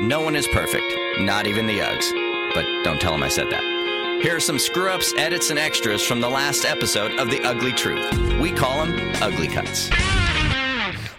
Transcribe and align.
No 0.00 0.20
one 0.20 0.36
is 0.36 0.46
perfect, 0.46 0.94
not 1.18 1.48
even 1.48 1.66
the 1.66 1.80
Uggs. 1.80 2.54
But 2.54 2.84
don't 2.84 3.00
tell 3.00 3.10
them 3.10 3.24
I 3.24 3.28
said 3.28 3.50
that. 3.50 4.20
Here 4.22 4.36
are 4.36 4.40
some 4.40 4.56
screw 4.56 4.88
ups, 4.90 5.12
edits, 5.16 5.50
and 5.50 5.58
extras 5.58 6.04
from 6.06 6.20
the 6.20 6.28
last 6.28 6.64
episode 6.64 7.18
of 7.18 7.30
The 7.30 7.42
Ugly 7.42 7.72
Truth. 7.72 8.38
We 8.40 8.52
call 8.52 8.86
them 8.86 9.12
Ugly 9.20 9.48
Cuts. 9.48 9.90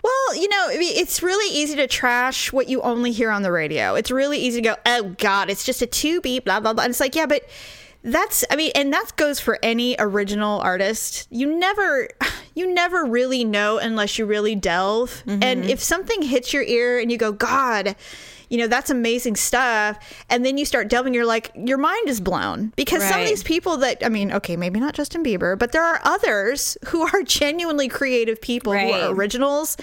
Well, 0.02 0.36
you 0.36 0.48
know, 0.48 0.68
it's 0.70 1.22
really 1.22 1.54
easy 1.54 1.76
to 1.76 1.88
trash 1.88 2.54
what 2.54 2.70
you 2.70 2.82
only 2.82 3.12
hear 3.12 3.32
on 3.32 3.42
the 3.42 3.52
radio. 3.52 3.96
It's 3.96 4.12
really 4.12 4.38
easy 4.40 4.62
to 4.62 4.70
go, 4.70 4.76
oh 4.86 5.14
God, 5.18 5.50
it's 5.50 5.66
just 5.66 5.82
a 5.82 5.88
two 5.88 6.22
beat, 6.22 6.46
blah 6.46 6.62
blah 6.62 6.72
blah. 6.72 6.86
And 6.86 6.92
it's 6.92 7.02
like, 7.02 7.16
yeah, 7.16 7.26
but 7.26 7.50
that's 8.04 8.46
I 8.50 8.56
mean, 8.56 8.72
and 8.76 8.94
that 8.94 9.12
goes 9.18 9.42
for 9.42 9.60
any 9.62 9.98
original 10.00 10.62
artist. 10.62 11.28
You 11.30 11.54
never 11.60 12.08
you 12.56 12.74
never 12.74 13.04
really 13.04 13.44
know 13.44 13.78
unless 13.78 14.18
you 14.18 14.26
really 14.26 14.56
delve. 14.56 15.22
And 15.28 15.42
mm-hmm. 15.42 15.70
if 15.70 15.84
something 15.84 16.22
hits 16.22 16.54
your 16.54 16.64
ear 16.64 16.98
and 16.98 17.12
you 17.12 17.18
go, 17.18 17.34
God, 17.34 17.98
you 18.50 18.58
know, 18.58 18.68
that's 18.68 18.90
amazing 18.90 19.36
stuff. 19.36 19.98
And 20.30 20.46
then 20.46 20.58
you 20.58 20.66
start 20.66 20.90
delving, 20.90 21.14
you're 21.14 21.26
like, 21.26 21.52
your 21.56 21.78
mind 21.78 22.10
is 22.10 22.20
blown. 22.20 22.74
Because 22.76 23.04
some 23.04 23.22
of 23.22 23.28
these 23.28 23.44
people 23.44 23.78
that 23.78 24.04
I 24.06 24.10
mean, 24.10 24.32
okay, 24.34 24.56
maybe 24.56 24.80
not 24.80 24.94
Justin 24.94 25.24
Bieber, 25.24 25.58
but 25.58 25.72
there 25.72 25.84
are 25.84 26.02
others 26.04 26.78
who 26.88 27.02
are 27.08 27.24
genuinely 27.24 27.88
creative 27.88 28.42
people 28.42 28.74
who 28.74 28.92
are 28.92 29.14
originals 29.14 29.78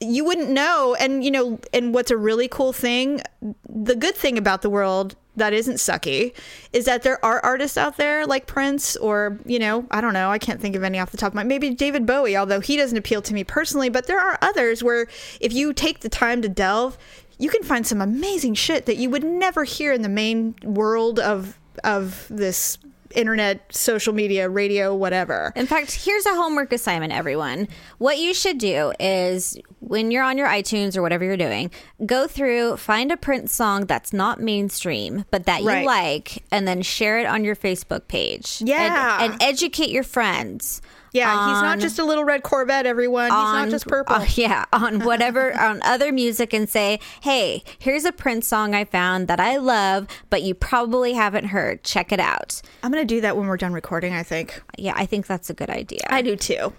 you 0.00 0.24
wouldn't 0.24 0.50
know 0.50 0.94
and 1.00 1.24
you 1.24 1.30
know 1.30 1.58
and 1.72 1.94
what's 1.94 2.10
a 2.10 2.16
really 2.16 2.48
cool 2.48 2.72
thing 2.72 3.20
the 3.68 3.94
good 3.94 4.14
thing 4.14 4.36
about 4.36 4.60
the 4.60 4.68
world 4.68 5.16
that 5.36 5.52
isn't 5.52 5.76
sucky 5.76 6.34
is 6.72 6.84
that 6.84 7.02
there 7.02 7.22
are 7.24 7.40
artists 7.40 7.78
out 7.78 7.96
there 7.96 8.26
like 8.26 8.46
prince 8.46 8.96
or 8.96 9.38
you 9.46 9.58
know 9.58 9.86
i 9.90 10.00
don't 10.00 10.12
know 10.12 10.30
i 10.30 10.38
can't 10.38 10.60
think 10.60 10.76
of 10.76 10.82
any 10.82 10.98
off 10.98 11.10
the 11.10 11.16
top 11.16 11.28
of 11.28 11.34
my 11.34 11.42
maybe 11.44 11.70
david 11.70 12.04
bowie 12.04 12.36
although 12.36 12.60
he 12.60 12.76
doesn't 12.76 12.98
appeal 12.98 13.22
to 13.22 13.32
me 13.32 13.42
personally 13.42 13.88
but 13.88 14.06
there 14.06 14.20
are 14.20 14.38
others 14.42 14.82
where 14.82 15.06
if 15.40 15.52
you 15.52 15.72
take 15.72 16.00
the 16.00 16.10
time 16.10 16.42
to 16.42 16.48
delve 16.48 16.98
you 17.38 17.50
can 17.50 17.62
find 17.62 17.86
some 17.86 18.00
amazing 18.00 18.54
shit 18.54 18.86
that 18.86 18.96
you 18.96 19.10
would 19.10 19.24
never 19.24 19.64
hear 19.64 19.92
in 19.92 20.02
the 20.02 20.08
main 20.08 20.54
world 20.62 21.18
of 21.20 21.58
of 21.84 22.26
this 22.30 22.78
internet 23.14 23.72
social 23.74 24.12
media 24.12 24.48
radio 24.48 24.94
whatever 24.94 25.52
In 25.54 25.66
fact, 25.66 25.92
here's 26.04 26.26
a 26.26 26.34
homework 26.34 26.72
assignment, 26.72 27.12
everyone. 27.12 27.68
What 27.98 28.18
you 28.18 28.34
should 28.34 28.58
do 28.58 28.92
is 28.98 29.56
when 29.80 30.10
you're 30.10 30.24
on 30.24 30.36
your 30.36 30.48
iTunes 30.48 30.96
or 30.96 31.02
whatever 31.02 31.24
you're 31.24 31.36
doing, 31.36 31.70
go 32.04 32.26
through, 32.26 32.76
find 32.78 33.12
a 33.12 33.16
Prince 33.16 33.54
song 33.54 33.86
that's 33.86 34.12
not 34.12 34.40
mainstream, 34.40 35.24
but 35.30 35.46
that 35.46 35.62
you 35.62 35.68
Right. 35.68 35.86
like, 35.86 36.44
and 36.50 36.66
then 36.66 36.82
share 36.82 37.18
it 37.20 37.26
on 37.26 37.44
your 37.44 37.54
Facebook 37.56 38.08
page. 38.08 38.56
And- 38.60 38.68
Yeah. 38.70 39.22
And, 39.24 39.40
educate 39.40 39.90
your 39.90 40.02
friends. 40.02 40.82
Yeah 41.12 41.52
he's 41.52 41.62
not 41.62 41.78
just 41.78 41.98
a 41.98 42.04
little 42.04 42.24
red 42.24 42.42
corvette 42.42 42.86
everyone 42.86 43.26
he's 43.26 43.32
not 43.32 43.68
just 43.68 43.86
purple 43.86 44.16
uh, 44.16 44.26
yeah, 44.34 44.64
on 44.72 45.00
whatever 45.00 45.58
on 45.58 45.80
other 45.82 46.12
music 46.12 46.52
and 46.52 46.68
say, 46.68 47.00
"Hey, 47.20 47.62
here's 47.78 48.04
a 48.04 48.12
Prince 48.12 48.46
song 48.46 48.74
I 48.74 48.84
found 48.84 49.28
that 49.28 49.40
I 49.40 49.56
love, 49.56 50.06
but 50.30 50.42
you 50.42 50.54
probably 50.54 51.12
haven't 51.14 51.46
heard. 51.46 51.82
Check 51.84 52.12
it 52.12 52.20
out." 52.20 52.60
I'm 52.82 52.90
gonna 52.90 53.04
do 53.04 53.20
that 53.20 53.36
when 53.36 53.46
we're 53.46 53.56
done 53.56 53.72
recording. 53.72 54.12
I 54.12 54.22
think 54.22 54.62
Yeah, 54.78 54.94
I 54.96 55.06
think 55.06 55.26
that's 55.26 55.50
a 55.50 55.54
good 55.54 55.70
idea. 55.70 56.00
I 56.08 56.22
do 56.22 56.36
too. 56.36 56.72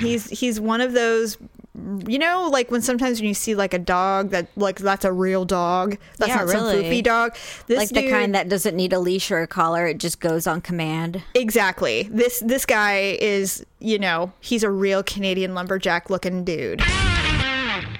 He's 0.00 0.28
he's 0.30 0.60
one 0.60 0.80
of 0.80 0.92
those, 0.92 1.38
you 2.06 2.18
know, 2.18 2.48
like 2.52 2.70
when 2.70 2.82
sometimes 2.82 3.20
when 3.20 3.26
you 3.28 3.34
see 3.34 3.54
like 3.54 3.74
a 3.74 3.78
dog 3.78 4.30
that 4.30 4.46
like 4.56 4.78
that's 4.78 5.04
a 5.04 5.12
real 5.12 5.44
dog. 5.44 5.98
That's 6.18 6.28
Yeah, 6.28 6.36
not 6.36 6.48
some 6.50 6.64
really. 6.66 7.02
dog. 7.02 7.34
This 7.66 7.78
like 7.78 7.88
the 7.88 8.08
kind 8.08 8.34
that 8.34 8.48
doesn't 8.48 8.76
need 8.76 8.92
a 8.92 8.98
leash 9.00 9.30
or 9.30 9.40
a 9.40 9.46
collar; 9.48 9.86
it 9.86 9.98
just 9.98 10.20
goes 10.20 10.46
on 10.46 10.60
command. 10.60 11.22
exactly. 11.34 12.08
This 12.12 12.40
this 12.40 12.64
guy 12.64 13.16
is 13.20 13.64
you 13.80 13.98
know 13.98 14.32
he's 14.40 14.62
a 14.62 14.70
real 14.70 15.02
Canadian 15.02 15.54
lumberjack 15.54 16.10
looking 16.10 16.44
dude. 16.44 16.80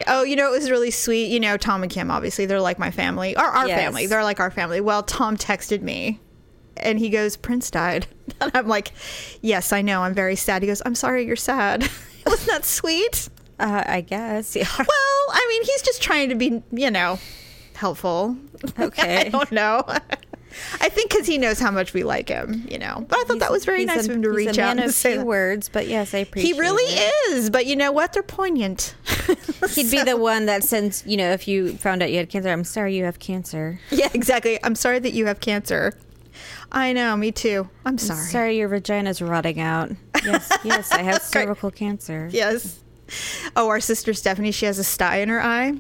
Oh, 0.07 0.23
you 0.23 0.37
know, 0.37 0.49
it 0.53 0.57
was 0.59 0.71
really 0.71 0.91
sweet. 0.91 1.27
You 1.31 1.41
know, 1.41 1.57
Tom 1.57 1.83
and 1.83 1.91
Kim, 1.91 2.11
obviously, 2.11 2.47
they're 2.47 2.61
like 2.61 2.79
my 2.79 2.91
family, 2.91 3.37
or 3.37 3.45
our 3.45 3.67
Yes. 3.67 3.81
family. 3.81 4.07
They're 4.07 4.23
like 4.25 4.41
our 4.41 4.51
family. 4.51 4.81
Well, 4.81 5.03
Tom 5.03 5.37
texted 5.37 5.83
me 5.83 6.21
and 6.77 6.99
he 6.99 7.09
goes, 7.11 7.37
Prince 7.37 7.71
died. 7.71 8.07
And 8.41 8.51
I'm 8.55 8.67
like, 8.67 8.93
yes, 9.43 9.73
I 9.73 9.83
know. 9.83 10.03
I'm 10.03 10.15
very 10.15 10.35
sad. 10.37 10.63
He 10.63 10.67
goes, 10.69 10.81
I'm 10.87 10.95
sorry 10.95 11.27
you're 11.27 11.37
sad. 11.37 11.83
Wasn't 12.27 12.49
that 12.51 12.65
sweet? 12.65 13.29
Uh, 13.59 13.85
I 13.87 14.01
guess. 14.01 14.57
Yeah. 14.57 14.67
Well, 14.79 14.87
I 15.31 15.47
mean, 15.49 15.63
he's 15.65 15.83
just 15.83 16.03
trying 16.03 16.29
to 16.31 16.35
be, 16.35 16.63
you 16.73 16.91
know, 16.91 17.19
helpful. 17.75 18.37
Okay. 18.79 19.27
I 19.27 19.29
don't 19.29 19.53
know. 19.53 19.85
I 20.81 20.89
think 20.89 21.11
because 21.11 21.27
he 21.27 21.37
knows 21.37 21.59
how 21.59 21.71
much 21.73 21.93
we 21.93 22.05
like 22.05 22.29
him, 22.29 22.65
you 22.71 22.79
know. 22.79 23.05
But 23.09 23.19
I 23.19 23.25
thought 23.25 23.41
that 23.41 23.51
was 23.51 23.65
very 23.65 23.85
nice 23.85 24.07
a- 24.07 24.11
of 24.11 24.17
him 24.17 24.23
to 24.23 24.31
he's 24.31 24.47
reach 24.47 24.59
out 24.59 24.79
and 24.79 24.93
say 24.93 25.15
few 25.17 25.25
words, 25.25 25.69
but 25.69 25.89
yes, 25.89 26.15
I 26.15 26.19
appreciate. 26.19 26.55
He 26.55 26.61
really 26.61 26.85
it. 26.85 27.13
is, 27.33 27.51
but 27.51 27.67
you 27.67 27.75
know 27.77 27.91
what? 27.93 28.13
They're 28.13 28.23
poignant. 28.23 28.95
He'd 29.75 29.91
be 29.91 30.03
the 30.05 30.17
one 30.17 30.47
that 30.47 30.63
sends, 30.63 31.03
you 31.07 31.17
know, 31.17 31.31
if 31.33 31.49
you 31.49 31.77
found 31.77 32.03
out 32.03 32.11
you 32.13 32.19
had 32.19 32.29
cancer, 32.31 32.51
I'm 32.51 32.63
sorry 32.65 32.97
you 32.97 33.05
have 33.05 33.19
cancer. 33.19 33.81
yeah, 33.91 34.09
exactly. 34.15 34.59
I'm 34.65 34.77
sorry 34.77 35.01
that 35.01 35.13
you 35.13 35.27
have 35.27 35.41
cancer. 35.41 35.93
I 36.71 36.93
know, 36.93 37.17
me 37.17 37.33
too. 37.33 37.69
I'm 37.85 37.99
sorry. 37.99 38.27
Sorry 38.27 38.57
your 38.57 38.69
vagina's 38.69 39.21
rotting 39.21 39.59
out. 39.61 39.91
Yes, 40.25 40.57
yes, 40.65 40.93
I 40.93 41.03
have 41.03 41.21
cervical 41.23 41.71
cancer. 41.73 42.29
Yes. 42.33 42.79
Oh, 43.57 43.69
our 43.69 43.81
sister 43.81 44.13
Stephanie, 44.15 44.51
she 44.51 44.67
has 44.67 44.79
a 44.79 44.85
sty 44.85 45.19
in 45.19 45.29
her 45.29 45.41
eye. 45.43 45.75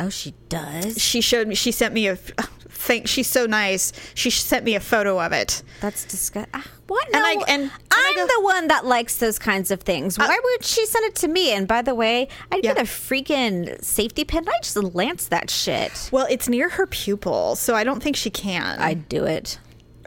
Oh, 0.00 0.08
she 0.10 0.34
does. 0.48 1.00
She 1.00 1.20
showed 1.20 1.46
me. 1.48 1.54
She 1.54 1.70
sent 1.72 1.94
me 1.94 2.08
a. 2.08 2.18
Oh, 2.38 2.48
thank. 2.68 3.06
She's 3.06 3.28
so 3.28 3.46
nice. 3.46 3.92
She 4.14 4.28
sent 4.28 4.64
me 4.64 4.74
a 4.74 4.80
photo 4.80 5.20
of 5.24 5.32
it. 5.32 5.62
That's 5.80 6.04
disgusting. 6.04 6.50
Ah, 6.52 6.66
what? 6.88 7.06
And 7.14 7.24
I- 7.24 7.32
and- 7.48 7.62
and 7.62 7.70
I 7.92 8.08
I'm 8.08 8.14
go- 8.16 8.26
the 8.26 8.42
one 8.44 8.66
that 8.68 8.84
likes 8.84 9.16
those 9.18 9.38
kinds 9.38 9.70
of 9.70 9.80
things. 9.80 10.18
Uh, 10.18 10.24
Why 10.26 10.38
would 10.42 10.64
she 10.64 10.84
send 10.84 11.04
it 11.06 11.14
to 11.16 11.28
me? 11.28 11.52
And 11.52 11.66
by 11.68 11.80
the 11.80 11.94
way, 11.94 12.28
I'd 12.52 12.62
get 12.62 12.76
a 12.76 12.82
freaking 12.82 13.82
safety 13.82 14.24
pin. 14.24 14.46
I 14.48 14.52
just 14.62 14.76
lance 14.76 15.28
that 15.28 15.48
shit. 15.48 16.08
Well, 16.12 16.26
it's 16.28 16.48
near 16.48 16.68
her 16.70 16.86
pupil, 16.86 17.54
so 17.56 17.74
I 17.74 17.84
don't 17.84 18.02
think 18.02 18.16
she 18.16 18.30
can. 18.30 18.80
I'd 18.80 19.08
do 19.08 19.24
it. 19.24 19.58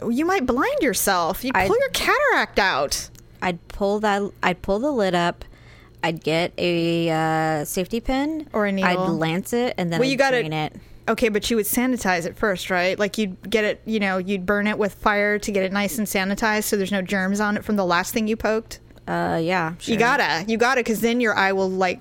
you 0.08 0.24
might 0.26 0.46
blind 0.46 0.80
yourself. 0.82 1.42
You 1.42 1.50
I- 1.54 1.66
pull 1.66 1.78
your 1.80 1.88
cataract 1.90 2.58
out. 2.60 3.08
I'd 3.42 3.66
pull 3.68 3.98
that. 4.00 4.22
I'd 4.42 4.62
pull 4.62 4.78
the 4.78 4.92
lid 4.92 5.14
up. 5.14 5.44
I'd 6.02 6.22
get 6.22 6.52
a 6.58 7.10
uh, 7.10 7.64
safety 7.64 8.00
pin 8.00 8.48
Or 8.52 8.70
needle. 8.70 8.88
I'd 8.88 9.10
lance 9.10 9.52
it 9.52 9.74
and 9.78 9.92
then 9.92 9.98
Well, 10.00 10.06
I'd 10.08 10.12
you 10.12 10.16
gotta- 10.18 10.40
drain 10.40 10.52
it. 10.52 10.74
Okay, 11.08 11.30
but 11.30 11.48
you 11.48 11.56
would 11.56 11.64
sanitize 11.64 12.26
it 12.26 12.36
first, 12.36 12.68
right? 12.68 12.98
Like 12.98 13.16
you'd 13.16 13.48
get 13.48 13.64
it, 13.64 13.80
you 13.86 13.98
know, 13.98 14.18
you'd 14.18 14.44
burn 14.44 14.66
it 14.66 14.76
with 14.78 14.92
fire 14.94 15.38
to 15.38 15.50
get 15.50 15.62
it 15.64 15.72
nice 15.72 15.96
and 15.96 16.06
sanitized, 16.06 16.64
so 16.64 16.76
there's 16.76 16.92
no 16.92 17.00
germs 17.00 17.40
on 17.40 17.56
it 17.56 17.64
from 17.64 17.76
the 17.76 17.84
last 17.86 18.12
thing 18.12 18.28
you 18.28 18.36
poked. 18.36 18.78
Uh, 19.06 19.40
yeah, 19.42 19.72
You 19.84 19.96
gotta, 19.96 20.44
you 20.46 20.58
gotta, 20.58 20.80
because 20.80 21.00
then 21.00 21.18
your 21.22 21.34
eye 21.34 21.52
will 21.52 21.70
like 21.70 22.00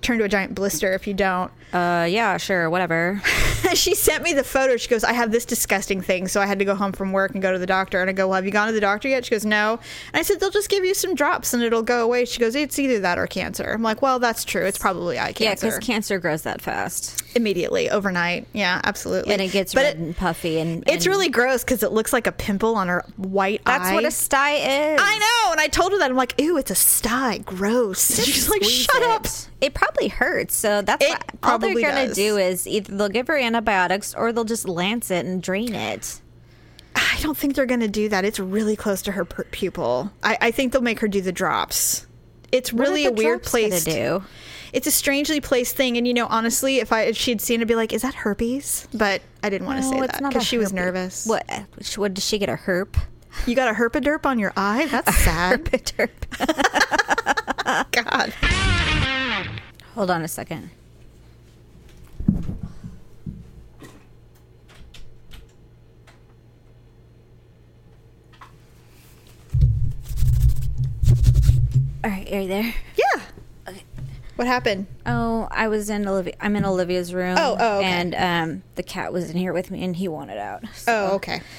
turn 0.00 0.18
to 0.18 0.24
a 0.24 0.28
giant 0.28 0.54
blister 0.54 0.92
if 0.92 1.08
you 1.08 1.12
don't. 1.14 1.50
Uh, 1.76 2.04
yeah, 2.06 2.36
sure, 2.38 2.70
whatever. 2.70 3.20
she 3.74 3.94
sent 3.94 4.22
me 4.22 4.32
the 4.32 4.44
photo. 4.44 4.76
She 4.76 4.88
goes, 4.88 5.04
I 5.04 5.12
have 5.12 5.30
this 5.30 5.44
disgusting 5.44 6.00
thing. 6.00 6.26
So 6.28 6.40
I 6.40 6.46
had 6.46 6.58
to 6.60 6.64
go 6.64 6.74
home 6.74 6.92
from 6.92 7.12
work 7.12 7.32
and 7.32 7.42
go 7.42 7.52
to 7.52 7.58
the 7.58 7.66
doctor. 7.66 8.00
And 8.00 8.08
I 8.08 8.12
go, 8.12 8.28
Well, 8.28 8.36
have 8.36 8.44
you 8.46 8.50
gone 8.50 8.68
to 8.68 8.72
the 8.72 8.80
doctor 8.80 9.08
yet? 9.08 9.24
She 9.24 9.32
goes, 9.32 9.44
No. 9.44 9.78
And 10.12 10.20
I 10.20 10.22
said, 10.22 10.40
They'll 10.40 10.50
just 10.50 10.70
give 10.70 10.84
you 10.84 10.94
some 10.94 11.14
drops 11.14 11.52
and 11.52 11.62
it'll 11.62 11.82
go 11.82 12.02
away. 12.02 12.24
She 12.24 12.40
goes, 12.40 12.54
It's 12.54 12.78
either 12.78 13.00
that 13.00 13.18
or 13.18 13.26
cancer. 13.26 13.64
I'm 13.72 13.82
like, 13.82 14.00
Well, 14.02 14.18
that's 14.18 14.44
true. 14.44 14.64
It's 14.64 14.78
probably 14.78 15.18
eye 15.18 15.32
cancer. 15.32 15.66
Yeah, 15.66 15.70
because 15.72 15.86
cancer 15.86 16.18
grows 16.18 16.42
that 16.42 16.60
fast, 16.62 17.22
Immediately, 17.36 17.90
overnight. 17.90 18.46
Yeah, 18.54 18.80
absolutely. 18.84 19.32
and 19.34 19.42
it 19.42 19.48
gets 19.52 19.74
But 19.74 19.80
red 19.82 19.96
it- 19.96 20.00
and 20.00 20.16
puffy, 20.16 20.58
and, 20.58 20.82
It's 20.88 21.06
really 21.06 21.28
gross 21.28 21.62
because 21.64 21.82
it 21.82 21.92
looks 21.92 22.12
like 22.12 22.26
a 22.26 22.32
pimple 22.32 22.76
on 22.76 22.88
her 22.88 23.04
white 23.16 23.60
that's 23.66 23.80
eye. 23.80 23.84
That's 23.84 23.94
what 23.94 24.04
a 24.04 24.10
sty 24.10 24.54
is. 24.94 25.00
I 25.02 25.18
know. 25.18 25.52
And 25.52 25.60
I 25.60 25.66
told 25.68 25.92
her 25.92 25.98
that. 25.98 26.10
I'm 26.10 26.16
like, 26.16 26.34
Ew, 26.40 26.56
it's 26.56 26.70
a 26.70 26.74
sty. 26.74 27.38
Gross. 27.38 28.24
She's 28.24 28.48
like, 28.48 28.62
Shut 28.64 29.02
it. 29.02 29.08
up. 29.10 29.26
It 29.60 29.74
probably 29.74 30.08
hurts. 30.08 30.54
So 30.56 30.82
that's 30.82 31.04
It 31.04 31.08
what, 31.10 31.24
all 31.42 31.58
they're 31.74 31.90
gonna 31.90 32.06
does. 32.08 32.16
do 32.16 32.36
is 32.36 32.66
either 32.66 32.96
they'll 32.96 33.08
give 33.08 33.26
her 33.28 33.36
antibiotics 33.36 34.14
or 34.14 34.32
they'll 34.32 34.44
just 34.44 34.68
lance 34.68 35.10
it 35.10 35.26
and 35.26 35.42
drain 35.42 35.74
it. 35.74 36.20
I 36.96 37.18
don't 37.20 37.36
think 37.36 37.54
they're 37.54 37.66
going 37.66 37.80
to 37.80 37.88
do 37.88 38.08
that. 38.08 38.24
It's 38.24 38.38
really 38.38 38.74
close 38.76 39.02
to 39.02 39.12
her 39.12 39.24
pu- 39.24 39.44
pupil. 39.44 40.10
I, 40.22 40.38
I 40.40 40.50
think 40.50 40.72
they'll 40.72 40.82
make 40.82 41.00
her 41.00 41.08
do 41.08 41.20
the 41.20 41.32
drops. 41.32 42.06
It's 42.52 42.72
really 42.72 43.04
a 43.04 43.12
weird 43.12 43.40
gonna 43.40 43.50
place 43.50 43.84
do. 43.84 44.22
It's 44.72 44.86
a 44.86 44.90
strangely 44.90 45.40
placed 45.40 45.76
thing, 45.76 45.96
and 45.96 46.06
you 46.06 46.14
know, 46.14 46.26
honestly, 46.26 46.78
if 46.78 46.92
I 46.92 47.02
if 47.02 47.16
she'd 47.16 47.40
seen 47.40 47.60
it, 47.60 47.64
I'd 47.64 47.68
be 47.68 47.74
like, 47.74 47.92
"Is 47.92 48.02
that 48.02 48.14
herpes?" 48.14 48.86
But 48.94 49.22
I 49.42 49.50
didn't 49.50 49.66
want 49.66 49.82
to 49.82 49.88
say 49.88 50.00
that 50.00 50.22
because 50.22 50.46
she 50.46 50.58
was 50.58 50.72
nervous. 50.72 51.26
What? 51.26 51.44
What 51.96 52.14
did 52.14 52.22
she 52.22 52.38
get 52.38 52.48
a 52.48 52.54
herp? 52.54 52.96
You 53.46 53.54
got 53.54 53.68
a 53.68 53.74
herpaderp 53.74 54.24
on 54.26 54.38
your 54.38 54.52
eye? 54.56 54.86
That's 54.90 55.14
sad. 55.16 55.64
Herp. 55.64 56.10
God. 57.92 58.32
Hold 59.94 60.10
on 60.10 60.22
a 60.22 60.28
second. 60.28 60.70
Are 72.36 72.42
you 72.42 72.48
there? 72.48 72.74
Yeah. 72.96 73.22
What 74.36 74.46
happened? 74.46 74.86
Oh, 75.06 75.48
I 75.50 75.68
was 75.68 75.88
in 75.88 76.06
Olivia. 76.06 76.34
I'm 76.40 76.56
in 76.56 76.64
Olivia's 76.66 77.14
room. 77.14 77.36
Oh, 77.38 77.56
oh, 77.58 77.78
okay. 77.78 77.86
and 77.86 78.14
um, 78.14 78.62
the 78.74 78.82
cat 78.82 79.10
was 79.10 79.30
in 79.30 79.36
here 79.38 79.54
with 79.54 79.70
me, 79.70 79.82
and 79.82 79.96
he 79.96 80.08
wanted 80.08 80.36
out. 80.36 80.62
So- 80.74 81.08
Oh, 81.12 81.14
okay. 81.16 81.40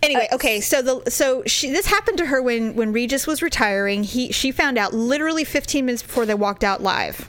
Anyway, 0.00 0.28
okay, 0.32 0.60
so 0.60 0.80
the 0.80 1.10
so 1.10 1.42
she 1.44 1.70
this 1.70 1.86
happened 1.86 2.18
to 2.18 2.26
her 2.26 2.40
when 2.40 2.76
when 2.76 2.92
Regis 2.92 3.26
was 3.26 3.42
retiring. 3.42 4.04
He 4.04 4.30
she 4.30 4.52
found 4.52 4.78
out 4.78 4.94
literally 4.94 5.42
15 5.42 5.84
minutes 5.84 6.02
before 6.04 6.24
they 6.24 6.34
walked 6.34 6.62
out 6.62 6.80
live. 6.80 7.28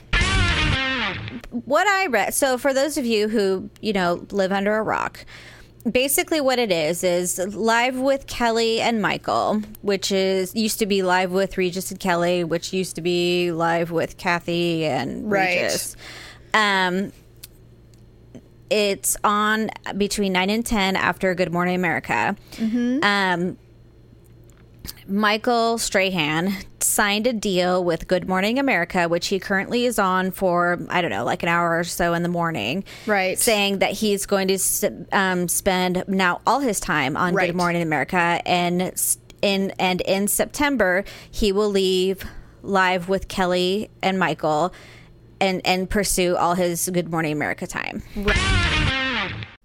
what 1.50 1.88
I 1.88 2.06
read, 2.06 2.32
so 2.32 2.56
for 2.58 2.72
those 2.72 2.96
of 2.96 3.04
you 3.04 3.28
who, 3.28 3.70
you 3.80 3.92
know, 3.92 4.24
live 4.30 4.52
under 4.52 4.76
a 4.76 4.82
rock, 4.84 5.24
basically 5.90 6.40
what 6.40 6.58
it 6.58 6.70
is 6.72 7.02
is 7.04 7.38
live 7.54 7.96
with 7.96 8.26
Kelly 8.26 8.80
and 8.80 9.00
Michael, 9.00 9.62
which 9.82 10.12
is 10.12 10.54
used 10.54 10.78
to 10.80 10.86
be 10.86 11.02
live 11.02 11.30
with 11.32 11.56
Regis 11.56 11.90
and 11.90 12.00
Kelly, 12.00 12.44
which 12.44 12.72
used 12.72 12.96
to 12.96 13.02
be 13.02 13.52
live 13.52 13.90
with 13.90 14.16
Kathy 14.16 14.84
and 14.86 15.30
Right. 15.30 15.62
Regis. 15.62 15.96
Um, 16.54 17.12
it's 18.68 19.16
on 19.24 19.70
between 19.96 20.32
nine 20.32 20.50
and 20.50 20.64
ten 20.64 20.96
after 20.96 21.34
Good 21.34 21.52
Morning 21.52 21.74
America. 21.74 22.36
Um, 23.02 23.56
Michael 25.08 25.78
Strahan 25.78 26.52
signed 26.90 27.26
a 27.26 27.32
deal 27.32 27.82
with 27.84 28.08
Good 28.08 28.28
Morning 28.28 28.58
America, 28.58 29.08
which 29.08 29.28
he 29.28 29.38
currently 29.38 29.86
is 29.86 29.98
on 29.98 30.30
for, 30.30 30.78
I 30.88 31.00
don't 31.00 31.10
know, 31.10 31.24
like 31.24 31.42
an 31.42 31.48
hour 31.48 31.78
or 31.78 31.84
so 31.84 32.14
in 32.14 32.22
the 32.22 32.28
morning. 32.28 32.84
Right. 33.06 33.38
Saying 33.38 33.78
that 33.78 33.92
he's 33.92 34.26
going 34.26 34.48
to 34.48 34.58
um, 35.12 35.48
spend 35.48 36.04
now 36.08 36.40
all 36.46 36.60
his 36.60 36.80
time 36.80 37.16
on 37.16 37.34
Right. 37.34 37.46
Good 37.46 37.56
Morning 37.56 37.82
America. 37.82 38.40
And 38.44 38.92
in, 39.42 39.70
and 39.78 40.00
in 40.02 40.28
September, 40.28 41.04
he 41.30 41.52
will 41.52 41.70
leave 41.70 42.24
live 42.62 43.08
with 43.08 43.28
Kelly 43.28 43.90
and 44.02 44.18
Michael 44.18 44.74
and, 45.40 45.62
and 45.64 45.88
pursue 45.88 46.36
all 46.36 46.54
his 46.54 46.90
Good 46.92 47.10
Morning 47.10 47.32
America 47.32 47.66
time. 47.66 48.02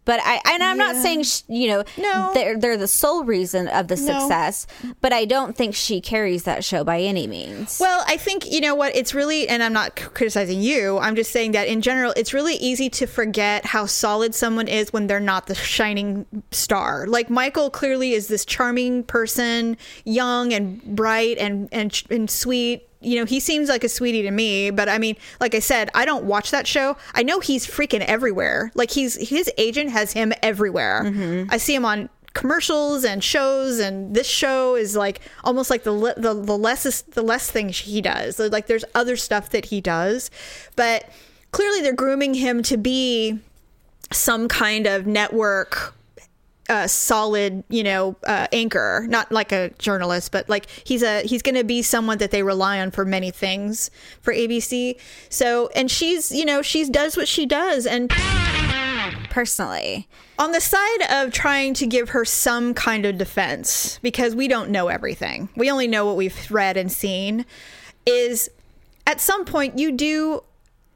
But 0.06 0.20
I 0.24 0.40
and 0.54 0.64
I'm 0.64 0.78
not 0.78 0.96
saying 0.96 1.24
sh- 1.24 1.42
you 1.48 1.68
know 1.68 1.84
No. 1.98 2.32
they're 2.34 2.58
they're 2.58 2.78
the 2.78 2.88
sole 2.88 3.24
reason 3.24 3.68
of 3.68 3.88
the 3.88 3.96
No. 3.96 4.20
success, 4.20 4.68
but 5.02 5.12
I 5.12 5.26
don't 5.26 5.56
think 5.56 5.74
she 5.76 6.00
carries 6.00 6.44
that 6.44 6.64
show 6.64 6.84
by 6.84 7.00
any 7.02 7.26
means. 7.28 7.78
Well, 7.80 8.04
I 8.08 8.18
think 8.18 8.50
you 8.52 8.62
know 8.62 8.76
what 8.76 8.96
it's 8.96 9.14
really, 9.16 9.48
and 9.50 9.64
I'm 9.64 9.74
not 9.74 9.96
criticizing 9.96 10.62
you. 10.62 11.00
I'm 11.00 11.16
just 11.16 11.32
saying 11.32 11.54
that 11.54 11.68
in 11.68 11.82
general, 11.82 12.14
it's 12.16 12.34
really 12.34 12.56
easy 12.56 12.90
to 12.92 13.08
forget 13.08 13.66
how 13.66 13.88
solid 13.88 14.36
someone 14.36 14.68
is 14.68 14.94
when 14.94 15.08
they're 15.08 15.20
not 15.20 15.48
the 15.48 15.56
shining 15.56 16.26
star. 16.52 17.08
Like 17.08 17.30
Michael 17.30 17.70
clearly 17.70 18.14
is 18.14 18.28
this 18.28 18.46
charming 18.46 19.04
person, 19.04 19.76
young 20.04 20.54
and 20.54 20.82
bright 20.96 21.38
and 21.40 21.68
and 21.72 22.02
and 22.10 22.30
sweet. 22.30 22.88
You 23.06 23.20
know, 23.20 23.26
he 23.26 23.40
seems 23.40 23.70
like 23.70 23.84
a 23.84 23.90
sweetie 23.90 24.24
to 24.24 24.32
me, 24.32 24.72
but 24.72 24.90
I 24.90 24.98
mean, 24.98 25.16
like 25.40 25.56
I 25.56 25.60
said, 25.60 25.90
I 25.94 26.06
don't 26.06 26.26
watch 26.26 26.52
that 26.52 26.68
show. 26.68 26.98
I 27.14 27.24
know 27.24 27.40
he's 27.40 27.68
freaking 27.68 28.02
everywhere. 28.02 28.72
Like 28.76 28.92
he's 28.92 29.30
his 29.30 29.52
agent 29.58 29.92
has 29.92 30.14
him 30.14 30.34
everywhere. 30.42 31.04
Mm-hmm. 31.06 31.50
I 31.52 31.58
see 31.58 31.76
him 31.76 31.86
on 31.86 32.10
commercials 32.34 33.06
and 33.06 33.24
shows 33.24 33.80
and 33.80 34.14
this 34.14 34.28
show 34.28 34.76
is 34.76 34.96
like 34.96 35.22
almost 35.46 35.70
like 35.70 35.84
the 35.84 35.92
le- 35.94 36.20
the, 36.20 36.34
the 36.34 36.58
less 36.58 37.02
the 37.02 37.22
less 37.22 37.50
things 37.50 37.80
he 37.80 38.02
does 38.02 38.38
like 38.38 38.68
there's 38.68 38.84
other 38.94 39.16
stuff 39.16 39.52
that 39.52 39.64
he 39.66 39.80
does 39.80 40.30
but 40.76 41.10
clearly 41.52 41.80
they're 41.80 41.94
grooming 41.94 42.34
him 42.34 42.62
to 42.62 42.76
be 42.76 43.40
some 44.12 44.50
kind 44.50 44.86
of 44.86 45.08
network 45.08 45.96
uh, 46.70 46.88
solid, 46.88 47.64
you 47.70 47.84
know, 47.84 48.16
uh, 48.26 48.48
anchor, 48.52 49.06
not 49.10 49.32
like 49.32 49.52
a 49.52 49.70
journalist, 49.78 50.32
but 50.32 50.50
like 50.50 50.68
he's 50.84 51.04
a 51.04 51.22
he's 51.22 51.42
going 51.42 51.56
to 51.56 51.64
be 51.64 51.82
someone 51.82 52.18
that 52.18 52.32
they 52.32 52.44
rely 52.44 52.80
on 52.80 52.92
for 52.92 53.06
many 53.06 53.32
things 53.32 53.92
for 54.22 54.34
ABC. 54.34 55.00
So, 55.30 55.70
and 55.76 55.90
she's, 55.90 56.32
you 56.32 56.46
know, 56.46 56.62
she 56.62 56.90
does 56.90 57.18
what 57.18 57.28
she 57.28 57.46
does, 57.46 57.86
and 57.86 58.12
Personally, 59.30 60.08
on 60.40 60.54
the 60.54 60.62
side 60.62 61.02
of 61.10 61.34
trying 61.34 61.74
to 61.76 61.86
give 61.86 62.10
her 62.10 62.24
some 62.24 62.74
kind 62.74 63.06
of 63.06 63.18
defense 63.18 64.00
because 64.02 64.34
we 64.34 64.48
don't 64.48 64.70
know 64.70 64.88
everything 64.88 65.50
we 65.58 65.70
only 65.70 65.88
know 65.88 66.06
what 66.06 66.16
we've 66.16 66.50
read 66.50 66.78
and 66.78 66.92
seen 66.92 67.46
is 68.06 68.50
at 69.06 69.20
some 69.20 69.44
point 69.44 69.78
you 69.78 69.92
do 69.92 70.42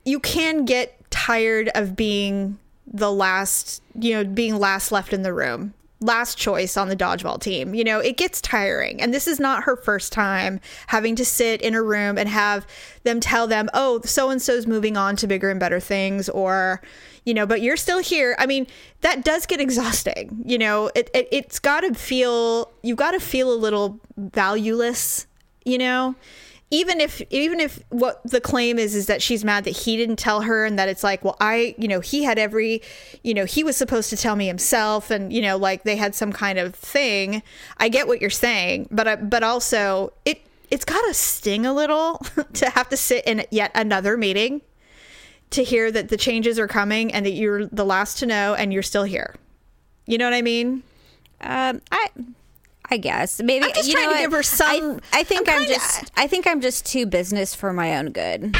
you 0.05 0.19
can 0.19 0.65
get 0.65 0.99
tired 1.11 1.69
of 1.75 1.95
being 1.95 2.57
the 2.91 3.11
last 3.11 3.81
you 3.99 4.13
know 4.13 4.23
being 4.23 4.57
last 4.57 4.91
left 4.91 5.13
in 5.13 5.21
the 5.21 5.33
room 5.33 5.73
last 6.01 6.37
choice 6.37 6.77
on 6.77 6.87
the 6.87 6.95
dodgeball 6.95 7.41
team. 7.41 7.73
You 7.73 7.83
know 7.83 7.99
it 7.99 8.17
gets 8.17 8.41
tiring. 8.41 9.01
And 9.01 9.13
this 9.13 9.27
is 9.27 9.39
not 9.39 9.63
her 9.63 9.75
first 9.75 10.13
time 10.13 10.59
having 10.87 11.15
to 11.17 11.25
sit 11.25 11.61
in 11.61 11.75
a 11.75 11.83
room 11.83 12.17
and 12.17 12.29
have 12.29 12.65
them 13.03 13.19
tell 13.19 13.47
them 13.47 13.69
oh 13.73 14.01
so 14.03 14.29
and 14.29 14.41
so's 14.41 14.65
moving 14.65 14.97
on 14.97 15.15
to 15.17 15.27
bigger 15.27 15.49
and 15.49 15.59
better 15.59 15.79
things 15.79 16.29
or 16.29 16.81
you 17.25 17.33
know 17.33 17.45
but 17.45 17.61
you're 17.61 17.77
still 17.77 17.99
here. 17.99 18.35
I 18.39 18.45
mean 18.45 18.67
that 19.01 19.23
does 19.23 19.45
get 19.45 19.59
exhausting 19.61 20.43
you 20.45 20.57
know? 20.57 20.89
It, 20.95 21.09
it 21.13 21.27
it's 21.31 21.59
got 21.59 21.81
to 21.81 21.93
feel 21.93 22.71
you've 22.81 22.97
got 22.97 23.11
to 23.11 23.19
feel 23.19 23.51
a 23.53 23.55
little 23.55 23.99
valueless 24.17 25.27
you 25.65 25.77
know 25.77 26.15
even 26.71 27.01
if 27.01 27.21
even 27.29 27.59
if 27.59 27.83
what 27.89 28.21
the 28.23 28.39
claim 28.39 28.77
is 28.77 28.93
is 28.95 29.07
that 29.07 29.21
she's 29.21 29.43
mad 29.43 29.63
that 29.63 29.71
he 29.71 29.97
didn't 29.97 30.17
tell 30.17 30.41
her 30.41 30.65
and 30.65 30.77
that 30.77 30.89
it's 30.89 31.03
like 31.03 31.23
well 31.23 31.35
i 31.39 31.75
you 31.77 31.87
know 31.87 31.99
he 31.99 32.23
had 32.23 32.37
every 32.37 32.81
you 33.23 33.33
know 33.33 33.45
he 33.45 33.63
was 33.63 33.75
supposed 33.75 34.09
to 34.09 34.17
tell 34.17 34.35
me 34.35 34.47
himself 34.47 35.09
and 35.09 35.33
you 35.33 35.41
know 35.41 35.57
like 35.57 35.83
they 35.83 35.95
had 35.95 36.13
some 36.13 36.31
kind 36.31 36.59
of 36.59 36.75
thing 36.75 37.41
i 37.77 37.89
get 37.89 38.07
what 38.07 38.21
you're 38.21 38.29
saying 38.29 38.87
but 38.91 39.07
I, 39.07 39.15
but 39.15 39.43
also 39.43 40.13
it 40.25 40.41
it's 40.69 40.85
got 40.85 41.01
to 41.07 41.13
sting 41.13 41.65
a 41.65 41.73
little 41.73 42.17
to 42.53 42.69
have 42.69 42.89
to 42.89 42.97
sit 42.97 43.25
in 43.25 43.45
yet 43.49 43.71
another 43.73 44.17
meeting 44.17 44.61
to 45.49 45.63
hear 45.63 45.91
that 45.91 46.09
the 46.09 46.17
changes 46.17 46.59
are 46.59 46.67
coming 46.67 47.11
and 47.11 47.25
that 47.25 47.31
you're 47.31 47.65
the 47.65 47.85
last 47.85 48.19
to 48.19 48.25
know 48.27 48.53
and 48.53 48.71
you're 48.71 48.83
still 48.83 49.03
here 49.03 49.35
you 50.05 50.17
know 50.17 50.25
what 50.25 50.33
i 50.33 50.41
mean 50.41 50.83
um, 51.41 51.81
I. 51.89 52.09
I 52.91 52.97
guess 52.97 53.39
maybe 53.41 53.65
I'm 53.65 53.73
just 53.73 53.87
you 53.87 53.93
trying 53.93 54.05
know 54.05 54.09
to 54.11 54.15
what? 54.15 54.21
give 54.21 54.31
her 54.31 54.43
some- 54.43 54.99
I, 55.13 55.19
I 55.19 55.23
think 55.23 55.47
I'm 55.47 55.55
I'm, 55.55 55.61
kinda- 55.61 55.75
just. 55.75 56.11
I 56.17 56.27
think 56.27 56.47
I'm 56.47 56.61
just 56.61 56.85
too 56.85 57.05
business 57.05 57.53
for 57.55 57.71
my 57.73 57.97
own 57.97 58.11
good. 58.11 58.55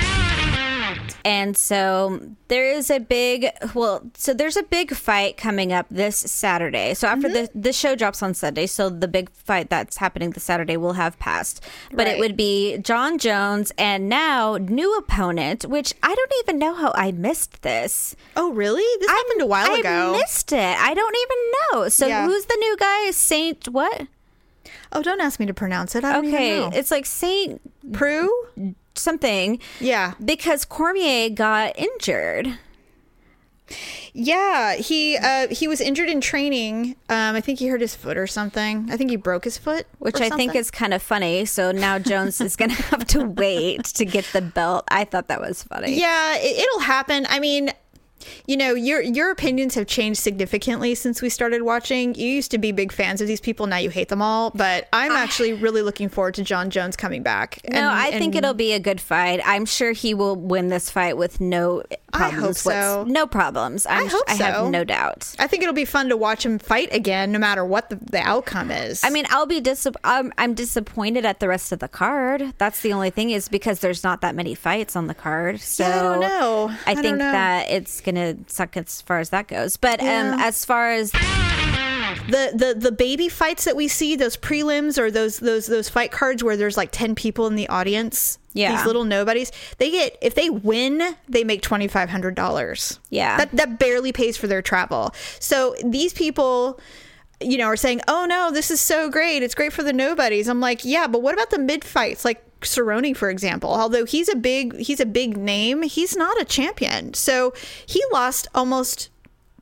And 1.26 1.56
so 1.58 2.20
there 2.48 2.66
is 2.72 2.90
a 2.90 3.00
big 3.00 3.48
well, 3.76 4.02
so 4.16 4.34
there's 4.34 4.56
a 4.58 4.64
big 4.64 4.96
fight 4.96 5.38
coming 5.38 5.72
up 5.74 5.86
this 5.92 6.16
Saturday. 6.16 6.94
So 6.94 7.08
after 7.08 7.28
Mm-hmm. 7.28 7.54
the 7.54 7.62
the 7.70 7.74
show 7.74 7.96
drops 7.96 8.24
on 8.24 8.34
Sunday, 8.34 8.66
so 8.66 8.90
the 8.90 9.08
big 9.08 9.30
fight 9.32 9.70
that's 9.70 9.98
happening 9.98 10.32
this 10.32 10.44
Saturday 10.44 10.78
will 10.78 10.94
have 10.94 11.20
passed. 11.20 11.62
But 11.92 12.08
Right. 12.08 12.16
it 12.16 12.20
would 12.20 12.38
be 12.38 12.78
Jon 12.80 13.18
Jones 13.20 13.72
and 13.78 14.08
now 14.10 14.58
new 14.58 14.96
opponent, 14.98 15.66
which 15.66 15.94
I 16.02 16.16
don't 16.16 16.34
even 16.44 16.58
know 16.58 16.74
how 16.74 16.94
I 16.96 17.12
missed 17.12 17.62
this. 17.64 18.16
oh 18.36 18.52
really 18.54 18.86
this 19.02 19.10
happened 19.10 19.42
a 19.42 19.46
while 19.48 19.70
I 19.72 19.80
ago 19.80 20.18
missed 20.20 20.52
it. 20.54 20.78
I 20.80 20.94
don't 20.94 21.16
even 21.24 21.38
know. 21.84 21.90
So 21.90 22.08
Yeah. 22.08 22.26
who's 22.26 22.46
the 22.46 22.58
new 22.60 22.78
guy? 22.78 23.12
Saint 23.12 23.68
what? 23.68 24.08
Oh 24.92 25.02
don't 25.04 25.22
ask 25.22 25.40
me 25.40 25.46
to 25.46 25.54
pronounce 25.54 25.96
it 25.96 26.04
i 26.04 26.14
don't 26.14 26.28
Okay, 26.28 26.58
even 26.58 26.72
know 26.72 26.78
it's 26.78 26.92
like 26.92 27.06
Saint 27.06 27.62
Preux 27.94 28.30
something. 28.96 29.60
yeah 29.80 30.14
Because 30.24 30.66
Cormier 30.66 31.30
got 31.30 31.78
injured. 31.78 32.58
Yeah, 34.14 34.76
he 34.76 35.16
uh, 35.16 35.48
he 35.50 35.68
was 35.68 35.80
injured 35.80 36.10
in 36.10 36.22
training. 36.22 36.96
Um, 37.08 37.36
I 37.36 37.42
think 37.42 37.60
he 37.60 37.68
hurt 37.68 37.82
his 37.82 37.94
foot 37.96 38.18
or 38.18 38.26
something. 38.26 38.90
I 38.92 38.98
think 38.98 39.12
he 39.12 39.16
broke 39.16 39.44
his 39.44 39.60
foot, 39.60 39.86
Which 40.00 40.20
I 40.20 40.30
think 40.32 40.56
is 40.56 40.72
kind 40.72 40.92
of 40.94 41.04
funny. 41.04 41.46
So 41.46 41.72
now 41.72 42.00
Jones 42.00 42.42
is 42.42 42.56
going 42.56 42.72
to 42.76 42.82
have 42.84 43.06
to 43.08 43.26
wait 43.26 43.84
to 43.86 44.06
get 44.06 44.26
the 44.34 44.42
belt. 44.42 44.86
I 44.90 45.06
thought 45.06 45.28
that 45.28 45.40
was 45.40 45.62
funny. 45.62 46.00
yeah, 46.00 46.36
it, 46.38 46.58
it'll 46.66 46.80
happen. 46.80 47.28
I 47.30 47.40
mean, 47.40 47.70
you 48.48 48.58
know, 48.58 48.74
your 48.74 49.02
your 49.02 49.32
opinions 49.32 49.76
have 49.76 49.88
changed 49.88 50.20
significantly 50.20 50.96
since 50.96 51.22
we 51.22 51.30
started 51.30 51.62
watching. 51.64 52.16
You 52.16 52.28
used 52.28 52.52
to 52.52 52.58
be 52.58 52.72
big 52.72 52.92
fans 52.92 53.22
of 53.22 53.28
these 53.28 53.42
people, 53.42 53.68
now 53.68 53.78
you 53.78 53.90
hate 53.90 54.10
them 54.10 54.22
all. 54.22 54.52
But 54.52 54.88
I'm 54.94 55.12
actually 55.12 55.54
really 55.54 55.82
looking 55.82 56.10
forward 56.10 56.34
to 56.36 56.44
Jon 56.44 56.70
Jones 56.70 56.96
coming 56.96 57.24
back. 57.24 57.60
No, 57.70 57.78
And- 57.78 57.86
I 57.88 58.12
think 58.18 58.36
it'll 58.36 58.54
be 58.54 58.74
a 58.74 58.80
good 58.80 59.02
fight. 59.02 59.42
I'm 59.46 59.66
sure 59.66 59.92
he 59.92 60.14
will 60.14 60.36
win 60.36 60.70
this 60.70 60.90
fight 60.90 61.18
with 61.18 61.40
no 61.42 61.84
problems. 62.12 62.34
I 62.34 62.40
hope 62.40 62.56
so. 62.56 62.98
what's- 63.00 63.12
No 63.12 63.28
problems. 63.28 63.86
I'm, 63.86 64.06
I 64.06 64.10
hope 64.10 64.24
I 64.28 64.34
have 64.34 64.56
so. 64.56 64.70
no 64.70 64.84
doubt. 64.84 65.36
I 65.40 65.48
think 65.48 65.62
it'll 65.64 65.76
be 65.76 65.86
fun 65.86 66.10
to 66.10 66.18
watch 66.18 66.46
him 66.46 66.58
fight 66.60 66.90
again, 66.94 67.32
no 67.32 67.40
matter 67.40 67.64
what 67.64 67.90
the, 67.90 67.98
the 67.98 68.20
outcome 68.20 68.72
is. 68.72 69.04
I 69.04 69.10
mean, 69.10 69.26
I'll 69.30 69.46
be 69.46 69.62
dis- 69.62 69.88
I'm, 70.04 70.34
I'm 70.38 70.54
disappointed 70.54 71.26
at 71.26 71.40
the 71.40 71.48
rest 71.48 71.72
of 71.72 71.80
the 71.80 71.88
card. 71.88 72.54
That's 72.58 72.82
the 72.82 72.94
only 72.94 73.10
thing 73.12 73.30
is 73.30 73.48
because 73.48 73.80
there's 73.80 74.04
not 74.04 74.22
that 74.22 74.36
many 74.36 74.56
fights 74.56 74.96
on 74.96 75.08
the 75.08 75.14
card. 75.14 75.60
So 75.62 75.86
I 75.86 76.02
don't 76.02 76.20
know. 76.22 76.70
I, 76.86 76.92
I 76.92 76.96
think 76.96 77.18
know. 77.18 77.32
that 77.32 77.70
it's 77.70 78.02
gonna 78.12 78.36
suck 78.48 78.76
as 78.78 79.02
far 79.02 79.20
as 79.20 79.30
that 79.30 79.48
goes. 79.48 79.78
But 79.78 80.02
Yeah. 80.02 80.34
um, 80.34 80.40
as 80.40 80.66
far 80.66 80.92
as 80.92 81.12
the 82.28 82.52
the 82.56 82.76
the 82.78 82.92
baby 82.92 83.30
fights 83.30 83.66
that 83.66 83.76
we 83.76 83.88
see 83.88 84.16
those 84.16 84.36
prelims 84.38 84.98
or 84.98 85.10
those 85.12 85.40
those 85.40 85.68
those 85.68 85.90
fight 85.90 86.12
cards 86.12 86.44
where 86.44 86.58
there's 86.58 86.78
like 86.78 86.90
10 86.92 87.16
people 87.16 87.46
in 87.48 87.56
the 87.56 87.68
audience 87.70 88.38
Yeah. 88.54 88.76
these 88.76 88.86
little 88.86 89.04
nobodies 89.04 89.52
they 89.78 89.92
get 89.92 90.18
if 90.22 90.36
they 90.36 90.50
win 90.50 91.16
they 91.28 91.44
make 91.44 91.62
$2500 91.62 93.00
Yeah. 93.10 93.38
that 93.38 93.52
that 93.54 93.80
barely 93.80 94.12
pays 94.12 94.38
for 94.38 94.48
their 94.48 94.62
travel 94.62 95.14
so 95.40 95.76
these 95.84 96.14
people 96.14 96.80
you 97.42 97.58
know 97.58 97.66
are 97.66 97.78
saying 97.78 98.02
oh 98.08 98.26
no 98.28 98.52
this 98.52 98.70
is 98.72 98.82
so 98.82 99.10
great 99.10 99.44
it's 99.44 99.56
great 99.56 99.72
for 99.72 99.84
the 99.84 99.94
nobodies 99.94 100.48
i'm 100.50 100.60
like 100.60 100.84
yeah 100.84 101.08
but 101.08 101.22
what 101.22 101.34
about 101.34 101.50
the 101.52 101.60
mid 101.60 101.84
fights 101.86 102.26
like 102.26 102.44
Cerrone, 102.62 103.16
for 103.16 103.30
example, 103.30 103.72
although 103.72 104.06
he's 104.06 104.30
a 104.30 104.36
big 104.36 104.78
he's 104.78 105.00
a 105.00 105.06
big 105.06 105.38
name, 105.38 105.84
he's 105.84 106.16
not 106.16 106.40
a 106.42 106.46
champion. 106.46 107.14
So 107.14 107.54
he 107.86 108.04
lost 108.12 108.48
almost 108.54 109.10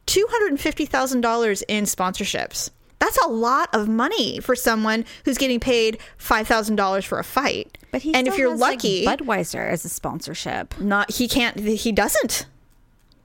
two 0.05 0.25
hundred 0.29 0.49
and 0.51 0.59
fifty 0.59 0.85
thousand 0.85 1.21
dollars 1.21 1.61
in 1.63 1.83
sponsorships. 1.83 2.69
That's 2.99 3.17
a 3.19 3.27
lot 3.27 3.69
of 3.73 3.87
money 3.87 4.39
for 4.39 4.55
someone 4.55 5.05
who's 5.25 5.37
getting 5.37 5.59
paid 5.59 5.99
five 6.17 6.47
thousand 6.47 6.77
dollars 6.77 7.05
for 7.05 7.19
a 7.19 7.23
fight. 7.23 7.77
but 7.91 8.01
he 8.01 8.13
and 8.15 8.27
if 8.27 8.37
you're 8.37 8.51
has, 8.51 8.59
like, 8.59 8.77
lucky, 8.77 9.05
Budweiser 9.05 9.69
as 9.69 9.85
a 9.85 9.89
sponsorship. 9.89 10.79
not 10.79 11.11
he 11.11 11.27
can't 11.27 11.59
he 11.59 11.91
doesn't. 11.91 12.47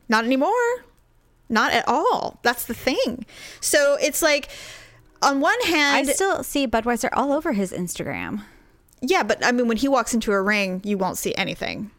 Not 0.08 0.24
anymore. 0.24 0.52
Not 1.48 1.72
at 1.72 1.88
all. 1.88 2.38
That's 2.42 2.64
the 2.66 2.74
thing. 2.74 3.24
So 3.60 3.96
it's 4.00 4.20
like, 4.22 4.50
on 5.22 5.40
one 5.40 5.60
hand, 5.62 6.08
I 6.08 6.12
still 6.12 6.42
see 6.42 6.66
Budweiser 6.66 7.08
all 7.12 7.32
over 7.32 7.52
his 7.52 7.72
Instagram. 7.72 8.42
Yeah, 9.02 9.22
but 9.22 9.44
I 9.44 9.52
mean, 9.52 9.68
when 9.68 9.76
he 9.76 9.88
walks 9.88 10.14
into 10.14 10.32
a 10.32 10.40
ring, 10.40 10.80
you 10.84 10.96
won't 10.96 11.18
see 11.18 11.34
anything. 11.34 11.90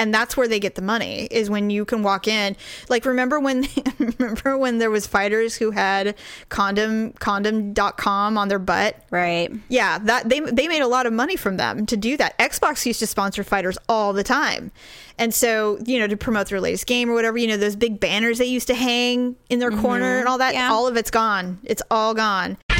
And 0.00 0.14
that's 0.14 0.34
where 0.34 0.48
they 0.48 0.58
get 0.58 0.76
the 0.76 0.82
money 0.82 1.28
is 1.30 1.50
when 1.50 1.68
you 1.68 1.84
can 1.84 2.02
walk 2.02 2.26
in. 2.26 2.56
Like 2.88 3.04
remember 3.04 3.38
when 3.38 3.66
remember 3.98 4.56
when 4.56 4.78
there 4.78 4.90
was 4.90 5.06
fighters 5.06 5.54
who 5.56 5.72
had 5.72 6.14
condom 6.48 7.12
condom.com 7.12 8.38
on 8.38 8.48
their 8.48 8.58
butt? 8.58 8.96
Right. 9.10 9.52
Yeah, 9.68 9.98
that 9.98 10.30
they 10.30 10.40
they 10.40 10.68
made 10.68 10.80
a 10.80 10.86
lot 10.86 11.04
of 11.04 11.12
money 11.12 11.36
from 11.36 11.58
them 11.58 11.84
to 11.84 11.98
do 11.98 12.16
that. 12.16 12.38
Xbox 12.38 12.86
used 12.86 13.00
to 13.00 13.06
sponsor 13.06 13.44
fighters 13.44 13.76
all 13.90 14.14
the 14.14 14.24
time. 14.24 14.72
And 15.18 15.34
so, 15.34 15.78
you 15.84 15.98
know, 15.98 16.06
to 16.06 16.16
promote 16.16 16.48
their 16.48 16.62
latest 16.62 16.86
game 16.86 17.10
or 17.10 17.14
whatever, 17.14 17.36
you 17.36 17.46
know, 17.46 17.58
those 17.58 17.76
big 17.76 18.00
banners 18.00 18.38
they 18.38 18.46
used 18.46 18.68
to 18.68 18.74
hang 18.74 19.36
in 19.50 19.58
their 19.58 19.70
mm-hmm. 19.70 19.82
corner 19.82 20.18
and 20.18 20.28
all 20.28 20.38
that, 20.38 20.54
Yeah. 20.54 20.70
all 20.72 20.86
of 20.88 20.96
it's 20.96 21.10
gone. 21.10 21.58
It's 21.64 21.82
all 21.90 22.14
gone. 22.14 22.56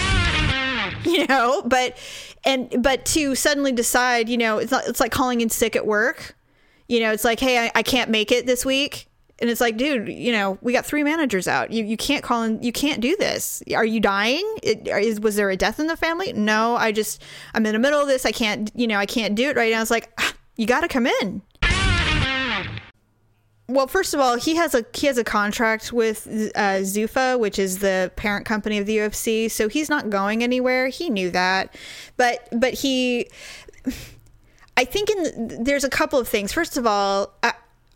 You 1.04 1.26
know, 1.26 1.62
but 1.64 1.96
and 2.44 2.82
but 2.82 3.04
to 3.06 3.34
suddenly 3.34 3.72
decide, 3.72 4.28
you 4.28 4.38
know, 4.38 4.58
it's 4.58 4.72
not, 4.72 4.86
it's 4.86 5.00
like 5.00 5.12
calling 5.12 5.40
in 5.40 5.50
sick 5.50 5.76
at 5.76 5.86
work. 5.86 6.36
You 6.88 7.00
know, 7.00 7.12
it's 7.12 7.24
like, 7.24 7.38
hey, 7.38 7.66
I, 7.66 7.70
I 7.74 7.82
can't 7.82 8.10
make 8.10 8.32
it 8.32 8.46
this 8.46 8.64
week. 8.64 9.06
And 9.40 9.48
it's 9.48 9.60
like, 9.60 9.76
dude, 9.76 10.08
you 10.08 10.32
know, 10.32 10.58
we 10.60 10.72
got 10.72 10.84
three 10.84 11.02
managers 11.02 11.48
out. 11.48 11.70
You, 11.70 11.84
you 11.84 11.96
can't 11.96 12.22
call 12.22 12.42
in. 12.42 12.62
You 12.62 12.72
can't 12.72 13.00
do 13.00 13.16
this. 13.16 13.62
Are 13.74 13.84
you 13.84 14.00
dying? 14.00 14.44
It, 14.62 14.86
is 14.86 15.20
was 15.20 15.36
there 15.36 15.48
a 15.50 15.56
death 15.56 15.80
in 15.80 15.86
the 15.86 15.96
family? 15.96 16.32
No, 16.32 16.76
I 16.76 16.92
just 16.92 17.22
I'm 17.54 17.64
in 17.64 17.72
the 17.72 17.78
middle 17.78 18.00
of 18.00 18.06
this. 18.06 18.26
I 18.26 18.32
can't, 18.32 18.70
you 18.74 18.86
know, 18.86 18.98
I 18.98 19.06
can't 19.06 19.34
do 19.34 19.48
it 19.48 19.56
right 19.56 19.72
now. 19.72 19.80
It's 19.80 19.90
like, 19.90 20.10
ah, 20.18 20.34
you 20.56 20.66
got 20.66 20.80
to 20.80 20.88
come 20.88 21.06
in. 21.06 21.42
Well, 23.70 23.86
first 23.86 24.14
of 24.14 24.20
all, 24.20 24.36
he 24.36 24.56
has 24.56 24.74
a 24.74 24.84
he 24.92 25.06
has 25.06 25.16
a 25.16 25.22
contract 25.22 25.92
with 25.92 26.26
uh, 26.26 26.80
Zuffa, 26.80 27.38
which 27.38 27.56
is 27.56 27.78
the 27.78 28.10
parent 28.16 28.44
company 28.44 28.78
of 28.78 28.86
the 28.86 28.96
UFC, 28.98 29.48
so 29.48 29.68
he's 29.68 29.88
not 29.88 30.10
going 30.10 30.42
anywhere. 30.42 30.88
He 30.88 31.08
knew 31.08 31.30
that, 31.30 31.76
but 32.16 32.48
but 32.52 32.74
he, 32.74 33.28
I 34.76 34.84
think 34.84 35.10
in 35.10 35.62
there's 35.62 35.84
a 35.84 35.88
couple 35.88 36.18
of 36.18 36.26
things. 36.26 36.52
First 36.52 36.76
of 36.76 36.84
all, 36.84 37.32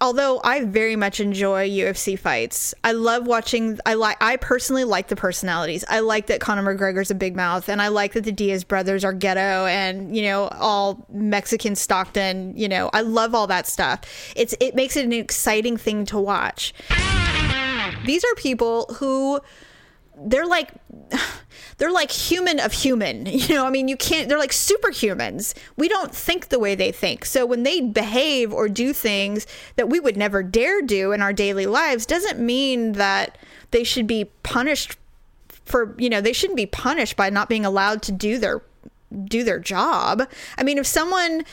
although 0.04 0.38
I 0.44 0.64
very 0.64 0.96
much 0.96 1.18
enjoy 1.18 1.68
UFC 1.68 2.18
fights, 2.18 2.75
I 2.84 2.92
love 2.92 3.26
watching. 3.26 3.78
I 3.87 3.94
like. 3.94 4.23
I 4.23 4.37
personally 4.37 4.84
like 4.84 5.08
the 5.08 5.16
personalities. 5.16 5.82
I 5.88 6.00
like 6.00 6.26
that 6.26 6.40
Conor 6.40 6.62
McGregor's 6.62 7.11
a 7.11 7.14
big 7.14 7.34
mouth, 7.34 7.70
and 7.70 7.80
I 7.80 7.88
like 7.88 8.12
that 8.12 8.25
the 8.25 8.32
Diaz 8.32 8.64
brothers 8.64 9.02
are 9.02 9.14
ghetto 9.14 9.66
and 9.66 10.14
you 10.14 10.23
know 10.23 10.49
all 10.49 11.06
Mexican 11.11 11.75
Stockton. 11.75 12.54
You 12.54 12.68
know, 12.68 12.90
I 12.92 13.00
love 13.00 13.34
all 13.34 13.46
that 13.46 13.66
stuff. 13.66 14.02
It's 14.37 14.54
it 14.61 14.75
makes 14.75 14.96
it 14.96 15.06
an 15.06 15.12
exciting 15.14 15.78
thing 15.78 16.04
to 16.06 16.18
watch. 16.18 16.75
These 18.04 18.25
are 18.25 18.34
people 18.34 18.84
who 18.99 19.40
they're 20.16 20.47
like 20.47 20.71
they're 21.78 21.92
like 21.92 22.11
human 22.11 22.61
of 22.61 22.73
human 22.73 23.26
you 23.26 23.54
know 23.54 23.66
i 23.66 23.71
mean 23.71 23.88
you 23.88 23.97
can't 23.97 24.28
they're 24.28 24.38
like 24.38 24.50
superhumans. 24.50 25.54
We 25.76 25.88
don't 25.88 26.14
think 26.14 26.49
the 26.49 26.59
way 26.59 26.75
they 26.75 26.92
think. 26.92 27.25
So 27.25 27.47
when 27.47 27.62
they 27.62 27.80
behave 27.80 28.52
or 28.52 28.68
do 28.68 28.92
things 28.92 29.47
that 29.76 29.88
we 29.88 30.00
would 30.00 30.16
never 30.16 30.42
dare 30.42 30.83
do 30.83 31.12
in 31.12 31.23
our 31.23 31.33
daily 31.33 31.66
lives 31.66 32.06
doesn't 32.06 32.38
mean 32.38 32.92
that 32.92 33.38
they 33.71 33.85
should 33.85 34.06
be 34.06 34.26
punished 34.42 34.97
for 35.64 35.94
you 35.99 36.11
know 36.11 36.21
they 36.21 36.33
shouldn't 36.33 36.56
be 36.56 36.66
punished 36.66 37.16
by 37.16 37.30
not 37.30 37.49
being 37.49 37.64
allowed 37.64 38.02
to 38.02 38.12
do 38.12 38.38
their 38.38 38.62
do 39.25 39.44
their 39.44 39.59
job. 39.59 40.23
I 40.59 40.62
mean 40.62 40.78
if 40.78 40.87
someone 40.87 41.44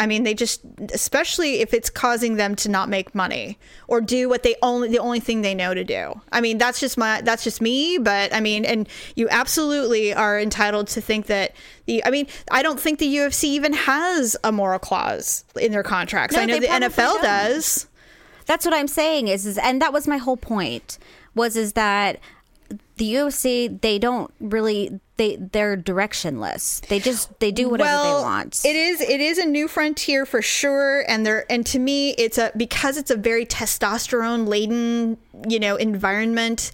I 0.00 0.06
mean, 0.06 0.22
they 0.22 0.32
just, 0.32 0.62
especially 0.94 1.60
if 1.60 1.74
it's 1.74 1.90
causing 1.90 2.36
them 2.36 2.56
to 2.56 2.70
not 2.70 2.88
make 2.88 3.14
money 3.14 3.58
or 3.86 4.00
do 4.00 4.30
what 4.30 4.42
they 4.42 4.56
only, 4.62 4.88
the 4.88 4.98
only 4.98 5.20
thing 5.20 5.42
they 5.42 5.54
know 5.54 5.74
to 5.74 5.84
do. 5.84 6.18
I 6.32 6.40
mean, 6.40 6.56
that's 6.56 6.80
just 6.80 6.96
my, 6.96 7.20
that's 7.20 7.44
just 7.44 7.60
me. 7.60 7.98
But 7.98 8.34
I 8.34 8.40
mean, 8.40 8.64
and 8.64 8.88
you 9.14 9.28
absolutely 9.28 10.14
are 10.14 10.40
entitled 10.40 10.88
to 10.88 11.02
think 11.02 11.26
that 11.26 11.54
the, 11.84 12.02
I 12.06 12.10
mean, 12.10 12.28
I 12.50 12.62
don't 12.62 12.80
think 12.80 12.98
the 12.98 13.14
UFC 13.14 13.44
even 13.44 13.74
has 13.74 14.38
a 14.42 14.50
moral 14.50 14.78
clause 14.78 15.44
in 15.60 15.70
their 15.70 15.82
contracts. 15.82 16.34
No, 16.34 16.40
I 16.40 16.46
know 16.46 16.58
the 16.58 16.66
NFL 16.66 16.96
don't. 16.96 17.22
does. 17.22 17.86
That's 18.46 18.64
what 18.64 18.72
I'm 18.72 18.88
saying 18.88 19.28
is, 19.28 19.44
is 19.44 19.58
and 19.58 19.82
that 19.82 19.92
was 19.92 20.08
my 20.08 20.16
whole 20.16 20.38
point 20.38 20.98
was 21.34 21.56
is 21.56 21.74
that 21.74 22.18
the 23.00 23.14
UFC 23.14 23.80
they 23.80 23.98
don't 23.98 24.30
really 24.40 25.00
they 25.16 25.36
they're 25.36 25.74
directionless. 25.74 26.86
They 26.86 27.00
just 27.00 27.40
they 27.40 27.50
do 27.50 27.70
whatever 27.70 28.02
they 28.02 28.22
want. 28.22 28.62
It 28.62 28.76
is 28.76 29.00
it 29.00 29.22
is 29.22 29.38
a 29.38 29.46
new 29.46 29.68
frontier 29.68 30.26
for 30.26 30.42
sure, 30.42 31.02
and 31.08 31.24
there 31.24 31.50
and 31.50 31.64
to 31.66 31.78
me 31.78 32.10
it's 32.10 32.36
a 32.36 32.52
because 32.58 32.98
it's 32.98 33.10
a 33.10 33.16
very 33.16 33.46
testosterone 33.46 34.46
laden 34.46 35.16
you 35.48 35.58
know 35.58 35.76
environment. 35.76 36.72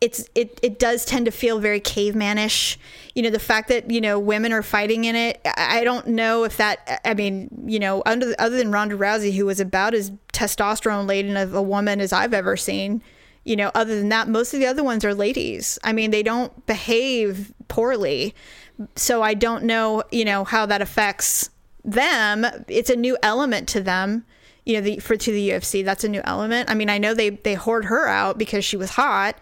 It's 0.00 0.28
it 0.34 0.58
it 0.64 0.80
does 0.80 1.04
tend 1.04 1.26
to 1.26 1.30
feel 1.30 1.60
very 1.60 1.80
cavemanish. 1.80 2.76
You 3.14 3.22
know 3.22 3.30
the 3.30 3.38
fact 3.38 3.68
that 3.68 3.88
you 3.88 4.00
know 4.00 4.18
women 4.18 4.52
are 4.52 4.64
fighting 4.64 5.04
in 5.04 5.14
it. 5.14 5.40
I 5.44 5.78
I 5.78 5.84
don't 5.84 6.08
know 6.08 6.42
if 6.42 6.56
that. 6.56 7.00
I 7.04 7.14
mean 7.14 7.50
you 7.66 7.78
know 7.78 8.02
under 8.04 8.34
other 8.40 8.56
than 8.56 8.72
Ronda 8.72 8.96
Rousey, 8.96 9.32
who 9.32 9.46
was 9.46 9.60
about 9.60 9.94
as 9.94 10.10
testosterone 10.32 11.06
laden 11.06 11.36
of 11.36 11.54
a 11.54 11.62
woman 11.62 12.00
as 12.00 12.12
I've 12.12 12.34
ever 12.34 12.56
seen 12.56 13.00
you 13.48 13.56
know 13.56 13.70
other 13.74 13.96
than 13.96 14.10
that 14.10 14.28
most 14.28 14.52
of 14.52 14.60
the 14.60 14.66
other 14.66 14.84
ones 14.84 15.04
are 15.04 15.14
ladies. 15.14 15.78
I 15.82 15.92
mean 15.92 16.10
they 16.10 16.22
don't 16.22 16.66
behave 16.66 17.52
poorly. 17.68 18.34
So 18.94 19.22
i 19.22 19.34
don't 19.34 19.64
know 19.64 20.04
you 20.12 20.24
know 20.24 20.44
how 20.44 20.66
that 20.66 20.82
affects 20.82 21.50
them. 21.84 22.46
It's 22.68 22.90
a 22.90 22.96
new 22.96 23.16
element 23.22 23.68
to 23.70 23.80
them 23.80 24.24
you 24.66 24.74
know 24.74 24.82
the 24.82 24.98
for 24.98 25.16
to 25.16 25.32
the 25.32 25.50
ufc 25.50 25.82
that's 25.84 26.04
a 26.04 26.08
new 26.08 26.20
element. 26.24 26.70
I 26.70 26.74
mean 26.74 26.90
i 26.90 26.98
know 26.98 27.14
they 27.14 27.30
they 27.30 27.54
hoard 27.54 27.86
her 27.86 28.06
out 28.06 28.36
because 28.36 28.64
she 28.64 28.76
was 28.76 28.90
hot 28.90 29.36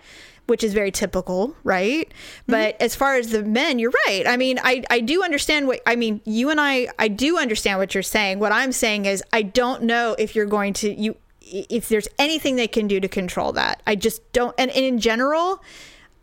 which 0.47 0.63
is 0.63 0.73
very 0.73 0.93
typical 0.93 1.57
right? 1.65 2.09
Mm-hmm. 2.09 2.53
But 2.53 2.81
as 2.81 2.95
far 2.95 3.17
as 3.17 3.31
the 3.31 3.43
men 3.43 3.81
you're 3.81 3.93
right. 4.07 4.25
I 4.27 4.37
mean 4.37 4.61
i 4.63 4.85
i 4.89 5.01
do 5.01 5.25
understand 5.25 5.67
what 5.67 5.81
i 5.85 5.97
mean 5.97 6.21
you 6.25 6.51
and 6.51 6.61
i 6.61 6.89
i 6.99 7.09
do 7.09 7.39
understand 7.39 7.81
what 7.81 7.95
you're 7.95 8.03
saying. 8.05 8.39
What 8.39 8.53
i'm 8.53 8.71
saying 8.71 9.07
is 9.07 9.23
i 9.33 9.43
don't 9.43 9.83
know 9.83 10.15
if 10.17 10.37
you're 10.37 10.47
going 10.47 10.73
to 10.75 10.95
you 10.95 11.17
if 11.47 11.89
there's 11.89 12.09
anything 12.19 12.57
they 12.57 12.69
can 12.69 12.87
do 12.87 13.01
to 13.01 13.09
control 13.09 13.53
that. 13.53 13.83
I 13.87 13.95
just 13.95 14.33
don't. 14.33 14.55
And, 14.59 14.71
and 14.71 14.85
in 14.85 14.99
general, 14.99 15.63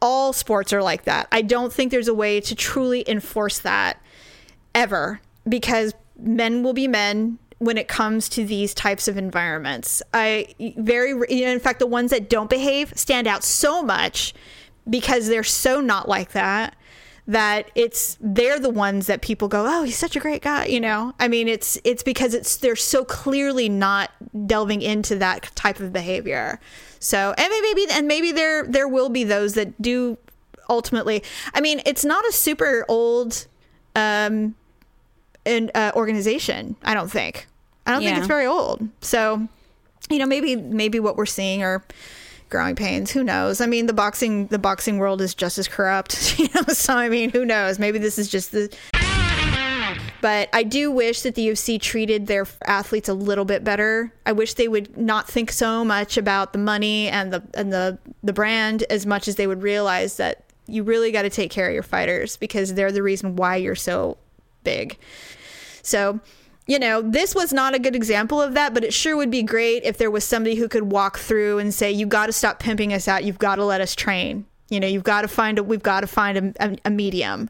all 0.01 0.33
sports 0.33 0.73
are 0.73 0.83
like 0.83 1.05
that. 1.05 1.27
I 1.31 1.41
don't 1.41 1.71
think 1.71 1.91
there's 1.91 2.07
a 2.07 2.13
way 2.13 2.41
to 2.41 2.55
truly 2.55 3.07
enforce 3.07 3.59
that 3.59 4.01
ever 4.75 5.21
because 5.47 5.93
men 6.17 6.63
will 6.63 6.73
be 6.73 6.87
men 6.87 7.39
when 7.59 7.77
it 7.77 7.87
comes 7.87 8.27
to 8.29 8.45
these 8.45 8.73
types 8.73 9.07
of 9.07 9.17
environments. 9.17 10.03
I 10.13 10.53
very, 10.77 11.09
you 11.33 11.45
know, 11.45 11.51
in 11.51 11.59
fact, 11.59 11.79
the 11.79 11.87
ones 11.87 12.11
that 12.11 12.29
don't 12.29 12.49
behave 12.49 12.93
stand 12.97 13.27
out 13.27 13.43
so 13.43 13.81
much 13.81 14.33
because 14.89 15.27
they're 15.27 15.43
so 15.43 15.79
not 15.79 16.09
like 16.09 16.33
that 16.33 16.75
that 17.27 17.69
it's 17.75 18.17
they're 18.19 18.59
the 18.59 18.69
ones 18.69 19.07
that 19.07 19.21
people 19.21 19.47
go 19.47 19.65
oh 19.65 19.83
he's 19.83 19.97
such 19.97 20.15
a 20.15 20.19
great 20.19 20.41
guy 20.41 20.65
you 20.65 20.79
know? 20.79 21.13
I 21.19 21.27
mean 21.27 21.47
it's 21.47 21.79
it's 21.83 22.03
because 22.03 22.33
it's 22.33 22.57
they're 22.57 22.75
so 22.75 23.05
clearly 23.05 23.69
not 23.69 24.11
delving 24.45 24.81
into 24.81 25.15
that 25.17 25.55
type 25.55 25.79
of 25.79 25.93
behavior. 25.93 26.59
So 26.99 27.33
and 27.37 27.49
maybe 27.49 27.85
and 27.91 28.07
maybe 28.07 28.31
there 28.31 28.65
there 28.65 28.87
will 28.87 29.09
be 29.09 29.23
those 29.23 29.53
that 29.53 29.81
do 29.81 30.17
ultimately 30.69 31.21
i 31.53 31.59
mean 31.59 31.81
it's 31.85 32.05
not 32.05 32.25
a 32.25 32.31
super 32.31 32.85
old 32.87 33.47
um 33.97 34.55
an 35.45 35.69
uh, 35.75 35.91
organization 35.93 36.77
i 36.83 36.93
don't 36.93 37.11
think. 37.11 37.47
I 37.85 37.91
don't 37.91 38.01
think 38.01 38.17
it's 38.17 38.27
very 38.27 38.45
old. 38.45 38.87
So 39.01 39.47
you 40.09 40.19
know 40.19 40.25
maybe 40.25 40.55
maybe 40.55 40.99
what 40.99 41.17
we're 41.17 41.25
seeing 41.25 41.63
are 41.63 41.83
growing 42.53 42.75
pains 42.75 43.09
who 43.09 43.23
knows 43.23 43.59
i 43.59 43.65
mean 43.65 43.87
the 43.87 43.93
boxing 43.93 44.45
the 44.47 44.59
boxing 44.59 44.99
world 44.99 45.21
is 45.21 45.33
just 45.33 45.57
as 45.57 45.67
corrupt 45.67 46.39
you 46.39 46.47
know 46.53 46.61
so 46.67 46.95
i 46.95 47.09
mean 47.09 47.31
who 47.31 47.43
knows 47.43 47.79
maybe 47.79 47.97
this 47.97 48.19
is 48.19 48.29
just 48.29 48.51
the 48.51 48.71
but 50.21 50.47
I 50.53 50.63
do 50.63 50.89
wish 50.89 51.23
that 51.23 51.35
the 51.35 51.49
UFC 51.49 51.79
treated 51.81 52.27
their 52.27 52.47
athletes 52.65 53.09
a 53.09 53.13
little 53.13 53.43
bit 53.43 53.65
better. 53.65 54.13
I 54.25 54.31
wish 54.31 54.53
they 54.53 54.69
would 54.69 54.97
not 54.97 55.27
think 55.27 55.51
so 55.51 55.83
much 55.83 56.15
about 56.15 56.53
the 56.53 56.59
money 56.59 57.09
and 57.09 57.33
the 57.33 57.43
and 57.55 57.73
the 57.73 57.97
the 58.23 58.31
brand 58.31 58.83
as 58.83 59.05
much 59.05 59.27
as 59.27 59.35
they 59.35 59.47
would 59.47 59.61
realize 59.61 60.15
that 60.15 60.45
you 60.65 60.83
really 60.83 61.11
got 61.11 61.23
to 61.23 61.29
take 61.29 61.51
care 61.51 61.67
of 61.67 61.73
your 61.73 61.83
fighters 61.83 62.37
because 62.37 62.73
they're 62.73 62.93
the 62.93 63.03
reason 63.03 63.35
why 63.35 63.57
you're 63.57 63.75
so 63.75 64.17
big. 64.63 64.97
So, 65.81 66.21
you 66.67 66.79
know, 66.79 67.01
this 67.01 67.35
was 67.35 67.51
not 67.53 67.75
a 67.75 67.79
good 67.79 67.95
example 67.95 68.41
of 68.41 68.53
that, 68.53 68.73
but 68.73 68.83
it 68.83 68.93
sure 68.93 69.15
would 69.17 69.31
be 69.31 69.43
great 69.43 69.83
if 69.83 69.97
there 69.97 70.09
was 70.11 70.23
somebody 70.23 70.55
who 70.55 70.67
could 70.69 70.91
walk 70.91 71.17
through 71.19 71.59
and 71.59 71.73
say, 71.73 71.91
"You 71.91 72.05
got 72.05 72.27
to 72.27 72.31
stop 72.33 72.59
pimping 72.59 72.93
us 72.93 73.07
out. 73.07 73.23
You've 73.23 73.39
got 73.39 73.55
to 73.55 73.65
let 73.65 73.81
us 73.81 73.95
train. 73.95 74.45
You 74.69 74.79
know, 74.79 74.87
you've 74.87 75.03
got 75.03 75.21
to 75.23 75.27
find 75.27 75.59
a 75.59 75.63
we've 75.63 75.83
got 75.83 76.01
to 76.01 76.07
find 76.07 76.55
a, 76.59 76.65
a, 76.71 76.77
a 76.85 76.89
medium." 76.89 77.49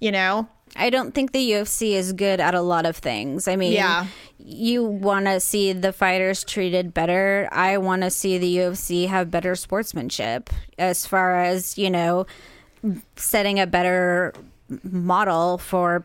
You 0.00 0.10
know, 0.12 0.48
I 0.76 0.90
don't 0.90 1.14
think 1.14 1.32
the 1.32 1.52
UFC 1.52 1.92
is 1.92 2.12
good 2.12 2.40
at 2.40 2.54
a 2.54 2.60
lot 2.60 2.86
of 2.86 2.96
things. 2.96 3.46
I 3.46 3.56
mean, 3.56 3.72
Yeah. 3.72 4.06
you 4.38 4.82
want 4.84 5.26
to 5.26 5.38
see 5.38 5.72
the 5.72 5.92
fighters 5.92 6.42
treated 6.44 6.92
better. 6.92 7.48
I 7.52 7.78
want 7.78 8.02
to 8.02 8.10
see 8.10 8.36
the 8.36 8.56
UFC 8.56 9.06
have 9.06 9.30
better 9.30 9.54
sportsmanship 9.54 10.50
as 10.78 11.06
far 11.06 11.40
as, 11.40 11.78
you 11.78 11.88
know, 11.88 12.26
setting 13.16 13.60
a 13.60 13.66
better 13.66 14.32
model 14.82 15.58
for 15.58 16.04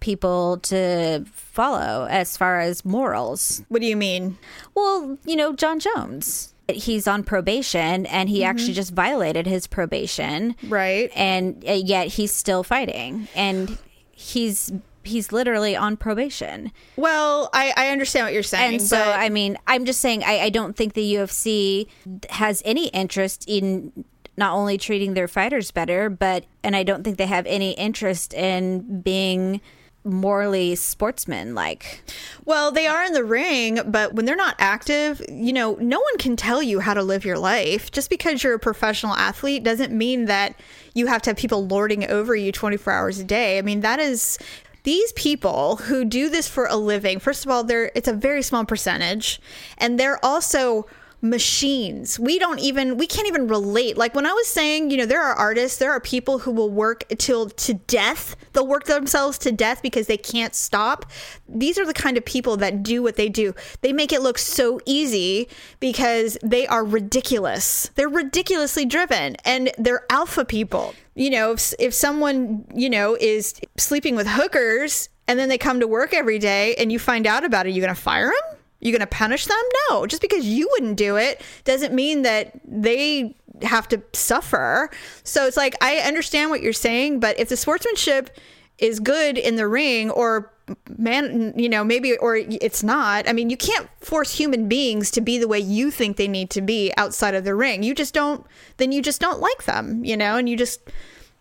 people 0.00 0.58
to 0.58 1.24
follow 1.32 2.06
as 2.10 2.36
far 2.36 2.60
as 2.60 2.84
morals. 2.84 3.62
What 3.68 3.80
do 3.80 3.86
you 3.86 3.96
mean? 3.96 4.38
Well, 4.74 5.18
you 5.24 5.36
know, 5.36 5.54
Jon 5.54 5.80
Jones. 5.80 6.54
He's 6.70 7.08
on 7.08 7.22
probation 7.22 8.04
and 8.06 8.28
he 8.28 8.44
actually 8.44 8.74
just 8.74 8.92
violated 8.92 9.46
his 9.46 9.66
probation. 9.66 10.54
Right. 10.64 11.10
And 11.16 11.64
uh, 11.66 11.72
yet 11.72 12.08
he's 12.08 12.30
still 12.30 12.62
fighting 12.62 13.26
and 13.34 13.78
he's 14.12 14.70
he's 15.08 15.32
literally 15.32 15.74
on 15.74 15.96
probation. 15.96 16.70
Well, 16.96 17.50
I, 17.52 17.72
I 17.76 17.88
understand 17.88 18.26
what 18.26 18.34
you're 18.34 18.42
saying. 18.42 18.74
And 18.74 18.82
so, 18.82 19.00
I 19.00 19.28
mean, 19.30 19.56
I'm 19.66 19.84
just 19.84 20.00
saying, 20.00 20.22
I, 20.22 20.40
I 20.40 20.50
don't 20.50 20.76
think 20.76 20.92
the 20.92 21.14
UFC 21.14 21.88
has 22.30 22.62
any 22.64 22.88
interest 22.88 23.44
in 23.48 24.04
not 24.36 24.54
only 24.54 24.78
treating 24.78 25.14
their 25.14 25.26
fighters 25.26 25.70
better, 25.70 26.08
but, 26.08 26.44
and 26.62 26.76
I 26.76 26.84
don't 26.84 27.02
think 27.02 27.16
they 27.16 27.26
have 27.26 27.46
any 27.46 27.72
interest 27.72 28.34
in 28.34 29.00
being 29.00 29.60
morally 30.08 30.74
sportsman 30.74 31.54
like. 31.54 32.02
Well, 32.44 32.72
they 32.72 32.86
are 32.86 33.04
in 33.04 33.12
the 33.12 33.24
ring, 33.24 33.80
but 33.86 34.14
when 34.14 34.24
they're 34.24 34.36
not 34.36 34.56
active, 34.58 35.22
you 35.28 35.52
know, 35.52 35.76
no 35.80 36.00
one 36.00 36.18
can 36.18 36.36
tell 36.36 36.62
you 36.62 36.80
how 36.80 36.94
to 36.94 37.02
live 37.02 37.24
your 37.24 37.38
life. 37.38 37.90
Just 37.90 38.10
because 38.10 38.42
you're 38.42 38.54
a 38.54 38.58
professional 38.58 39.14
athlete 39.14 39.62
doesn't 39.62 39.92
mean 39.92 40.24
that 40.26 40.54
you 40.94 41.06
have 41.06 41.22
to 41.22 41.30
have 41.30 41.36
people 41.36 41.66
lording 41.66 42.08
over 42.10 42.34
you 42.34 42.52
24 42.52 42.92
hours 42.92 43.18
a 43.18 43.24
day. 43.24 43.58
I 43.58 43.62
mean, 43.62 43.80
that 43.80 44.00
is 44.00 44.38
these 44.82 45.12
people 45.12 45.76
who 45.76 46.04
do 46.04 46.30
this 46.30 46.48
for 46.48 46.66
a 46.66 46.76
living. 46.76 47.18
First 47.18 47.44
of 47.44 47.50
all, 47.50 47.62
they're 47.64 47.90
it's 47.94 48.08
a 48.08 48.12
very 48.12 48.42
small 48.42 48.64
percentage, 48.64 49.40
and 49.76 50.00
they're 50.00 50.24
also 50.24 50.86
machines. 51.20 52.18
We 52.18 52.38
don't 52.38 52.60
even 52.60 52.96
we 52.96 53.06
can't 53.06 53.26
even 53.26 53.48
relate. 53.48 53.96
Like 53.96 54.14
when 54.14 54.26
I 54.26 54.32
was 54.32 54.46
saying, 54.46 54.90
you 54.90 54.96
know, 54.96 55.06
there 55.06 55.22
are 55.22 55.34
artists, 55.34 55.78
there 55.78 55.90
are 55.90 56.00
people 56.00 56.38
who 56.38 56.52
will 56.52 56.70
work 56.70 57.04
till 57.18 57.50
to 57.50 57.74
death. 57.74 58.36
They'll 58.52 58.66
work 58.66 58.84
themselves 58.84 59.38
to 59.38 59.52
death 59.52 59.82
because 59.82 60.06
they 60.06 60.16
can't 60.16 60.54
stop. 60.54 61.06
These 61.48 61.78
are 61.78 61.86
the 61.86 61.94
kind 61.94 62.16
of 62.16 62.24
people 62.24 62.56
that 62.58 62.82
do 62.82 63.02
what 63.02 63.16
they 63.16 63.28
do. 63.28 63.54
They 63.80 63.92
make 63.92 64.12
it 64.12 64.22
look 64.22 64.38
so 64.38 64.80
easy 64.86 65.48
because 65.80 66.38
they 66.42 66.66
are 66.66 66.84
ridiculous. 66.84 67.90
They're 67.96 68.08
ridiculously 68.08 68.86
driven 68.86 69.36
and 69.44 69.70
they're 69.78 70.04
alpha 70.10 70.44
people. 70.44 70.94
You 71.14 71.30
know, 71.30 71.52
if 71.52 71.74
if 71.80 71.94
someone, 71.94 72.64
you 72.72 72.88
know, 72.88 73.16
is 73.20 73.60
sleeping 73.76 74.14
with 74.14 74.28
hookers 74.28 75.08
and 75.26 75.38
then 75.38 75.48
they 75.48 75.58
come 75.58 75.80
to 75.80 75.88
work 75.88 76.14
every 76.14 76.38
day 76.38 76.74
and 76.76 76.92
you 76.92 76.98
find 76.98 77.26
out 77.26 77.44
about 77.44 77.66
it, 77.66 77.70
you're 77.70 77.84
going 77.84 77.94
to 77.94 78.00
fire 78.00 78.26
them? 78.28 78.57
You 78.80 78.92
going 78.92 79.00
to 79.00 79.06
punish 79.06 79.46
them? 79.46 79.58
No. 79.90 80.06
Just 80.06 80.22
because 80.22 80.46
you 80.46 80.68
wouldn't 80.72 80.96
do 80.96 81.16
it 81.16 81.40
doesn't 81.64 81.92
mean 81.92 82.22
that 82.22 82.60
they 82.64 83.34
have 83.62 83.88
to 83.88 84.02
suffer. 84.12 84.90
So 85.24 85.46
it's 85.46 85.56
like, 85.56 85.74
I 85.82 85.96
understand 85.98 86.50
what 86.50 86.62
you're 86.62 86.72
saying, 86.72 87.20
but 87.20 87.38
if 87.38 87.48
the 87.48 87.56
sportsmanship 87.56 88.30
is 88.78 89.00
good 89.00 89.36
in 89.36 89.56
the 89.56 89.66
ring 89.66 90.10
or 90.10 90.52
man 90.98 91.54
you 91.56 91.68
know 91.68 91.82
maybe 91.82 92.16
or 92.18 92.36
it's 92.36 92.82
not 92.82 93.26
i 93.26 93.32
mean 93.32 93.48
you 93.48 93.56
can't 93.56 93.88
force 94.00 94.36
human 94.36 94.68
beings 94.68 95.10
to 95.10 95.20
be 95.20 95.38
the 95.38 95.48
way 95.48 95.58
you 95.58 95.90
think 95.90 96.16
they 96.16 96.28
need 96.28 96.50
to 96.50 96.60
be 96.60 96.92
outside 96.96 97.34
of 97.34 97.44
the 97.44 97.54
ring 97.54 97.82
you 97.82 97.94
just 97.94 98.12
don't 98.12 98.46
then 98.76 98.92
you 98.92 99.00
just 99.00 99.20
don't 99.20 99.40
like 99.40 99.64
them 99.64 100.04
you 100.04 100.16
know 100.16 100.36
and 100.36 100.48
you 100.48 100.56
just 100.56 100.80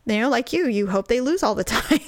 you 0.08 0.20
know 0.22 0.30
like 0.30 0.52
you 0.54 0.68
you 0.68 0.88
hope 0.88 1.08
they 1.08 1.22
lose 1.22 1.44
all 1.44 1.56
the 1.56 1.64
time 1.76 2.00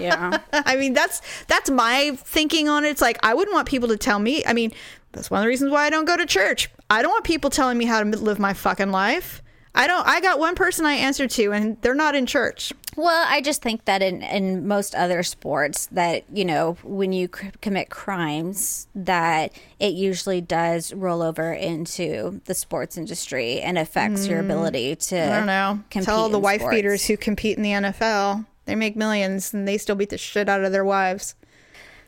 Yeah. 0.00 0.38
I 0.52 0.76
mean, 0.76 0.92
that's 0.92 1.22
that's 1.46 1.70
my 1.70 2.16
thinking 2.16 2.68
on 2.68 2.84
it. 2.84 2.90
It's 2.90 3.00
like 3.00 3.18
I 3.22 3.34
wouldn't 3.34 3.54
want 3.54 3.68
people 3.68 3.88
to 3.88 3.96
tell 3.96 4.18
me. 4.18 4.44
I 4.44 4.52
mean, 4.52 4.72
that's 5.12 5.30
one 5.30 5.38
of 5.40 5.44
the 5.44 5.48
reasons 5.48 5.70
why 5.70 5.86
I 5.86 5.90
don't 5.90 6.04
go 6.04 6.16
to 6.16 6.26
church. 6.26 6.68
I 6.90 7.00
don't 7.02 7.12
want 7.12 7.24
people 7.24 7.50
telling 7.50 7.78
me 7.78 7.84
how 7.84 8.02
to 8.02 8.08
live 8.08 8.38
my 8.40 8.54
fucking 8.54 8.90
life. 8.90 9.40
I 9.76 9.86
don't. 9.88 10.06
I 10.06 10.20
got 10.20 10.38
one 10.38 10.54
person 10.54 10.86
I 10.86 10.94
answer 10.94 11.26
to, 11.26 11.52
and 11.52 11.80
they're 11.82 11.94
not 11.94 12.14
in 12.14 12.26
church. 12.26 12.72
Well, 12.96 13.26
I 13.28 13.40
just 13.40 13.60
think 13.60 13.86
that 13.86 14.02
in, 14.02 14.22
in 14.22 14.68
most 14.68 14.94
other 14.94 15.24
sports, 15.24 15.86
that 15.90 16.24
you 16.32 16.44
know, 16.44 16.76
when 16.84 17.12
you 17.12 17.28
c- 17.34 17.50
commit 17.60 17.90
crimes, 17.90 18.86
that 18.94 19.52
it 19.80 19.94
usually 19.94 20.40
does 20.40 20.92
roll 20.94 21.22
over 21.22 21.52
into 21.52 22.40
the 22.44 22.54
sports 22.54 22.96
industry 22.96 23.60
and 23.60 23.76
affects 23.76 24.28
your 24.28 24.40
mm. 24.40 24.44
ability 24.44 24.94
to. 24.96 25.20
I 25.20 25.38
don't 25.38 25.46
know. 25.46 25.80
Compete 25.90 26.06
Tell 26.06 26.20
all 26.20 26.28
the 26.28 26.38
wife 26.38 26.60
sports. 26.60 26.76
beaters 26.76 27.06
who 27.06 27.16
compete 27.16 27.56
in 27.56 27.64
the 27.64 27.70
NFL. 27.70 28.46
They 28.66 28.76
make 28.76 28.94
millions, 28.94 29.52
and 29.52 29.66
they 29.66 29.76
still 29.76 29.96
beat 29.96 30.10
the 30.10 30.18
shit 30.18 30.48
out 30.48 30.62
of 30.62 30.70
their 30.70 30.84
wives. 30.84 31.34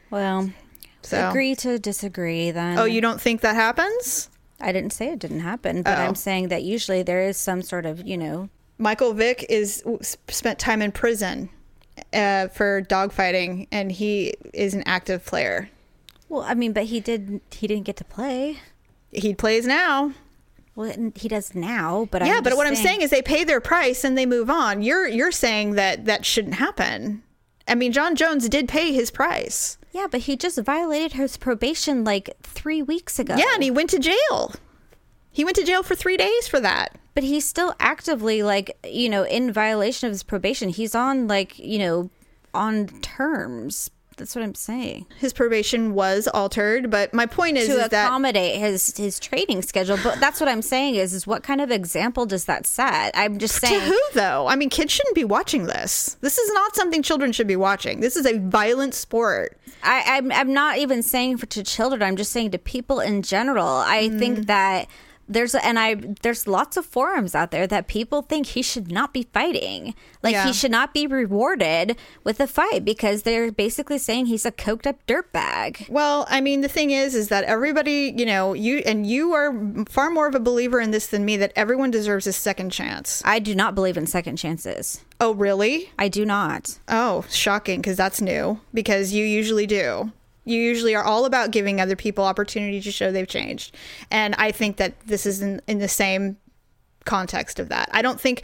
Well, 0.09 0.51
So, 1.03 1.29
agree 1.29 1.57
to 1.57 1.81
disagree. 1.81 2.53
Then. 2.53 2.79
oh, 2.79 2.85
you 2.85 3.01
don't 3.01 3.21
think 3.21 3.41
that 3.41 3.57
happens? 3.57 4.31
I 4.61 4.73
didn't 4.73 4.92
say 4.92 5.09
it 5.09 5.19
didn't 5.19 5.40
happen, 5.40 5.83
but 5.83 5.99
Oh. 5.99 6.03
I'm 6.03 6.14
saying 6.14 6.49
that 6.49 6.62
usually 6.62 7.03
there 7.03 7.23
is 7.23 7.37
some 7.37 7.62
sort 7.62 7.87
of 7.87 8.07
you 8.07 8.16
know. 8.16 8.49
Michael 8.79 9.14
Vick 9.14 9.45
is 9.49 9.83
spent 10.03 10.59
time 10.59 10.83
in 10.83 10.92
prison 10.92 11.49
uh, 12.12 12.49
for 12.49 12.83
dogfighting, 12.83 13.69
and 13.73 13.90
he 13.90 14.35
is 14.53 14.75
an 14.75 14.83
active 14.87 15.25
player. 15.25 15.71
Well, 16.29 16.42
I 16.42 16.55
mean, 16.55 16.73
but 16.73 16.85
he 16.85 17.01
did. 17.01 17.40
He 17.51 17.66
didn't 17.66 17.85
get 17.85 17.97
to 17.97 18.05
play. 18.05 18.59
He 19.12 19.35
plays 19.35 19.66
now. 19.66 20.12
Well, 20.75 20.95
he 21.14 21.29
does 21.29 21.55
now, 21.55 22.07
but 22.11 22.25
yeah, 22.27 22.35
I'm 22.37 22.42
but 22.42 22.55
what 22.55 22.66
I'm 22.66 22.77
saying 22.77 23.01
is 23.01 23.09
they 23.09 23.23
pay 23.23 23.45
their 23.45 23.62
price 23.62 24.05
and 24.05 24.16
they 24.19 24.27
move 24.27 24.51
on. 24.51 24.83
You're 24.83 25.09
you're 25.09 25.33
saying 25.33 25.73
that 25.77 26.05
that 26.05 26.27
shouldn't 26.27 26.57
happen. 26.57 27.23
I 27.66 27.75
mean, 27.75 27.92
Jon 27.92 28.14
Jones 28.14 28.47
did 28.49 28.69
pay 28.69 28.92
his 28.92 29.11
price. 29.11 29.79
Yeah, 29.97 30.07
but 30.11 30.21
he 30.23 30.37
just 30.37 30.59
violated 30.61 31.13
his 31.13 31.37
probation 31.37 32.05
like 32.05 32.31
three 32.43 32.83
weeks 32.83 33.19
ago. 33.19 33.35
Yeah, 33.37 33.55
and 33.55 33.63
he 33.63 33.71
went 33.71 33.91
to 33.91 33.99
jail. 33.99 34.55
He 35.33 35.45
went 35.45 35.57
to 35.57 35.65
jail 35.65 35.83
for 35.83 35.95
three 35.95 36.17
days 36.17 36.47
for 36.49 36.61
that. 36.61 36.97
but 37.15 37.25
he's 37.25 37.47
still 37.49 37.75
actively 37.81 38.43
like 38.43 38.77
you 38.85 39.09
know 39.09 39.25
in 39.25 39.53
violation 39.53 40.07
of 40.07 40.13
his 40.13 40.23
probation. 40.23 40.69
He's 40.69 40.95
on 40.95 41.27
like 41.29 41.59
you 41.59 41.79
know 41.79 42.11
on 42.53 42.89
terms. 43.01 43.91
That's 44.17 44.35
what 44.35 44.43
I'm 44.43 44.55
saying. 44.55 45.07
His 45.19 45.33
probation 45.35 45.93
was 45.95 46.27
altered, 46.33 46.91
but 46.91 47.13
my 47.13 47.27
point 47.27 47.59
is, 47.59 47.67
to 47.69 47.75
is 47.83 47.89
that 47.91 48.07
accommodate 48.07 48.59
his 48.59 48.97
his 48.97 49.21
training 49.21 49.61
schedule. 49.63 49.99
But 50.03 50.21
that's 50.21 50.41
what 50.41 50.49
I'm 50.49 50.63
saying 50.63 50.95
is 50.95 51.13
is 51.13 51.27
what 51.27 51.43
kind 51.43 51.61
of 51.61 51.71
example 51.71 52.25
does 52.25 52.47
that 52.47 52.67
set? 52.67 53.11
I'm 53.15 53.39
just 53.39 53.57
saying. 53.61 53.79
to 53.79 53.87
who 53.87 54.01
though? 54.15 54.47
I 54.47 54.57
mean, 54.57 54.71
kids 54.71 54.93
shouldn't 54.93 55.15
be 55.15 55.25
watching 55.25 55.67
this. 55.67 56.17
This 56.23 56.39
is 56.39 56.51
not 56.55 56.75
something 56.75 57.03
children 57.03 57.33
should 57.33 57.47
be 57.47 57.57
watching. 57.57 58.01
This 58.01 58.17
is 58.17 58.25
a 58.27 58.39
violent 58.39 58.95
sport. 58.95 59.59
I, 59.83 60.03
I'm 60.17 60.33
I'm 60.33 60.53
not 60.55 60.79
even 60.79 61.03
saying 61.03 61.37
for 61.37 61.47
to 61.47 61.63
children. 61.63 62.03
I'm 62.03 62.17
just 62.17 62.33
saying 62.33 62.53
to 62.53 62.59
people 62.59 63.01
in 63.01 63.21
general. 63.23 63.67
I 63.69 64.09
Mm. 64.09 64.19
think 64.19 64.47
that 64.47 64.89
there's 65.29 65.55
and 65.55 65.79
I 65.79 65.95
there's 66.23 66.47
lots 66.47 66.77
of 66.77 66.87
forums 66.87 67.35
out 67.35 67.51
there 67.51 67.67
that 67.67 67.89
people 67.89 68.23
think 68.23 68.47
he 68.47 68.62
should 68.62 68.91
not 68.91 69.12
be 69.12 69.29
fighting. 69.33 69.95
Like 70.23 70.33
Yeah. 70.33 70.47
he 70.47 70.53
should 70.53 70.71
not 70.71 70.93
be 70.95 71.07
rewarded 71.07 71.97
with 72.25 72.41
a 72.41 72.47
fight 72.47 72.85
because 72.85 73.23
they're 73.23 73.51
basically 73.53 73.99
saying 73.99 74.27
he's 74.27 74.47
a 74.47 74.53
coked 74.53 74.87
up 74.87 75.05
dirtbag. 75.07 75.89
Well, 75.89 76.27
I 76.29 76.41
mean, 76.41 76.61
the 76.61 76.69
thing 76.69 76.91
is, 76.91 77.15
is 77.15 77.29
that 77.29 77.45
everybody, 77.45 78.15
you 78.17 78.27
know, 78.27 78.55
you 78.55 78.79
and 78.87 79.07
you 79.07 79.33
are 79.33 79.53
far 79.89 80.11
more 80.11 80.27
of 80.27 80.35
a 80.35 80.41
believer 80.41 80.81
in 80.81 80.91
this 80.91 81.07
than 81.09 81.25
me. 81.25 81.37
That 81.37 81.53
everyone 81.57 81.91
deserves 81.91 82.27
a 82.27 82.33
second 82.33 82.71
chance. 82.71 83.23
I 83.25 83.39
do 83.39 83.55
not 83.55 83.75
believe 83.75 83.97
in 83.97 84.07
second 84.07 84.37
chances. 84.37 85.01
Oh, 85.21 85.33
really? 85.35 85.91
I 85.99 86.09
do 86.09 86.25
not. 86.25 86.79
Oh, 86.89 87.25
shocking, 87.31 87.81
because 87.81 87.97
that's 87.97 88.21
new. 88.21 88.61
Because 88.75 89.12
you 89.12 89.25
usually 89.25 89.67
do. 89.67 90.12
You 90.47 90.59
usually 90.59 90.95
are 90.95 91.05
all 91.05 91.27
about 91.27 91.51
giving 91.51 91.81
other 91.81 91.97
people 91.97 92.25
opportunity 92.25 92.81
to 92.81 92.91
show 92.91 93.13
they've 93.13 93.29
changed. 93.29 93.75
And 94.11 94.35
I 94.37 94.53
think 94.53 94.79
that 94.79 94.95
this 95.07 95.27
is 95.27 95.43
in, 95.43 95.61
in 95.67 95.79
the 95.81 95.89
same 95.89 96.39
context 97.05 97.59
of 97.61 97.69
that. 97.69 97.89
I 97.93 98.01
don't 98.01 98.21
think 98.21 98.43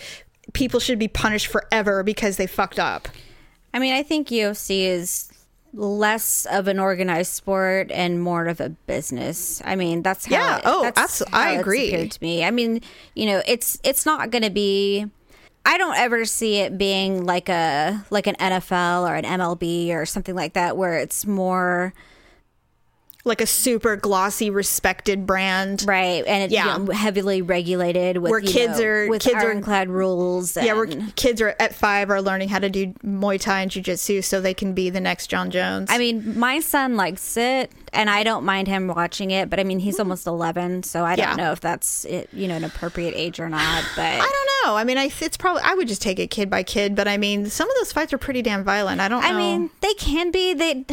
people 0.53 0.81
should 0.81 0.99
be 0.99 1.09
punished 1.09 1.47
forever 1.47 2.03
because 2.03 2.37
they 2.37 2.47
fucked 2.47 2.79
up. 2.79 3.09
I 3.73 3.79
mean, 3.79 3.95
I 3.95 4.03
think 4.03 4.29
UFC 4.29 4.83
is 4.85 5.31
less 5.75 6.47
of 6.51 6.69
an 6.69 6.79
organized 6.79 7.33
sport 7.33 7.91
and 7.91 8.21
more 8.23 8.47
of 8.47 8.61
a 8.61 8.69
business. 8.69 9.62
I 9.65 9.75
mean, 9.77 10.03
that's 10.03 10.27
how 10.27 10.33
Yeah. 10.35 10.57
it- 10.59 10.62
Oh, 10.67 10.83
that's 10.83 11.23
abso- 11.23 11.29
how 11.31 11.41
I 11.41 11.51
agree. 11.53 12.09
to 12.09 12.19
me. 12.21 12.45
I 12.45 12.51
mean, 12.51 12.83
you 13.15 13.25
know, 13.27 13.43
it's 13.47 13.79
it's 13.83 14.05
not 14.05 14.31
going 14.31 14.43
to 14.43 14.51
be 14.51 15.07
I 15.64 15.79
don't 15.79 15.96
ever 15.96 16.25
see 16.25 16.57
it 16.57 16.77
being 16.77 17.25
like 17.25 17.48
a 17.48 18.05
like 18.11 18.27
an 18.27 18.35
NFL 18.37 19.09
or 19.09 19.14
an 19.14 19.25
MLB 19.25 19.90
or 19.90 20.07
something 20.07 20.35
like 20.35 20.55
that 20.55 20.77
where 20.77 20.98
it's 20.98 21.25
more 21.27 21.94
Like 23.25 23.41
a 23.41 23.47
super 23.47 23.95
glossy, 23.95 24.51
respected 24.51 25.27
brand. 25.27 25.85
right 25.87 26.25
and 26.27 26.43
it's 26.43 26.53
Yeah. 26.53 26.77
you 26.79 26.85
know, 26.87 26.93
heavily 26.93 27.41
regulated 27.41 28.17
with 28.19 28.31
Where 28.31 28.41
you 28.41 28.49
kids 28.51 28.81
know, 28.81 28.85
are- 28.87 29.09
with 29.09 29.23
kids 29.23 29.37
are- 29.37 29.47
ironclad 29.53 29.89
rules. 29.91 30.57
Yeah, 30.57 30.73
where 30.73 30.85
and- 30.85 31.15
kids 31.15 31.41
are 31.41 31.55
at 31.61 31.73
five 31.73 32.11
are 32.11 32.21
learning 32.21 32.49
how 32.49 32.59
to 32.59 32.69
do 32.69 32.87
Muay 33.07 33.41
Thai 33.41 33.61
and 33.63 33.71
Jiu 33.71 33.81
Jitsu 33.81 34.23
so 34.23 34.41
they 34.41 34.55
can 34.55 34.73
be 34.73 34.91
the 34.91 35.01
next 35.01 35.29
Jon 35.29 35.53
Jones. 35.53 35.89
I 35.93 35.99
mean, 35.99 36.37
my 36.37 36.59
son 36.59 36.97
likes 36.97 37.37
it, 37.37 37.71
and 37.93 38.11
I 38.11 38.25
don't 38.25 38.45
mind 38.45 38.67
him 38.67 38.89
watching 38.89 39.31
it. 39.31 39.49
But 39.49 39.61
I 39.61 39.65
mean, 39.65 39.79
he's 39.79 40.01
almost 40.01 40.27
eleven, 40.27 40.83
so 40.83 41.05
I 41.05 41.15
don't 41.15 41.29
Yeah. 41.29 41.37
know 41.37 41.53
if 41.53 41.61
that's 41.61 42.05
it, 42.07 42.29
you 42.33 42.49
know 42.49 42.57
an 42.57 42.65
appropriate 42.65 43.15
age 43.17 43.39
or 43.39 43.49
not. 43.49 43.85
But 43.95 44.05
I 44.05 44.19
don't 44.19 44.67
know. 44.67 44.77
I 44.77 44.83
mean, 44.83 44.99
I 44.99 45.11
it's 45.21 45.37
probably 45.37 45.63
I 45.65 45.75
would 45.75 45.87
just 45.87 46.03
take 46.03 46.19
it 46.19 46.27
kid 46.33 46.51
by 46.51 46.65
kid, 46.65 46.97
but 46.97 47.07
I 47.07 47.19
mean, 47.19 47.49
some 47.51 47.71
of 47.71 47.77
those 47.79 47.93
fights 47.93 48.13
are 48.13 48.19
pretty 48.19 48.43
damn 48.43 48.65
violent. 48.65 49.01
I 49.01 49.07
don't 49.07 49.21
know. 49.23 49.29
I 49.29 49.33
mean, 49.37 49.71
they 49.81 49.95
can 49.95 50.33
be. 50.33 50.55
They 50.55 50.85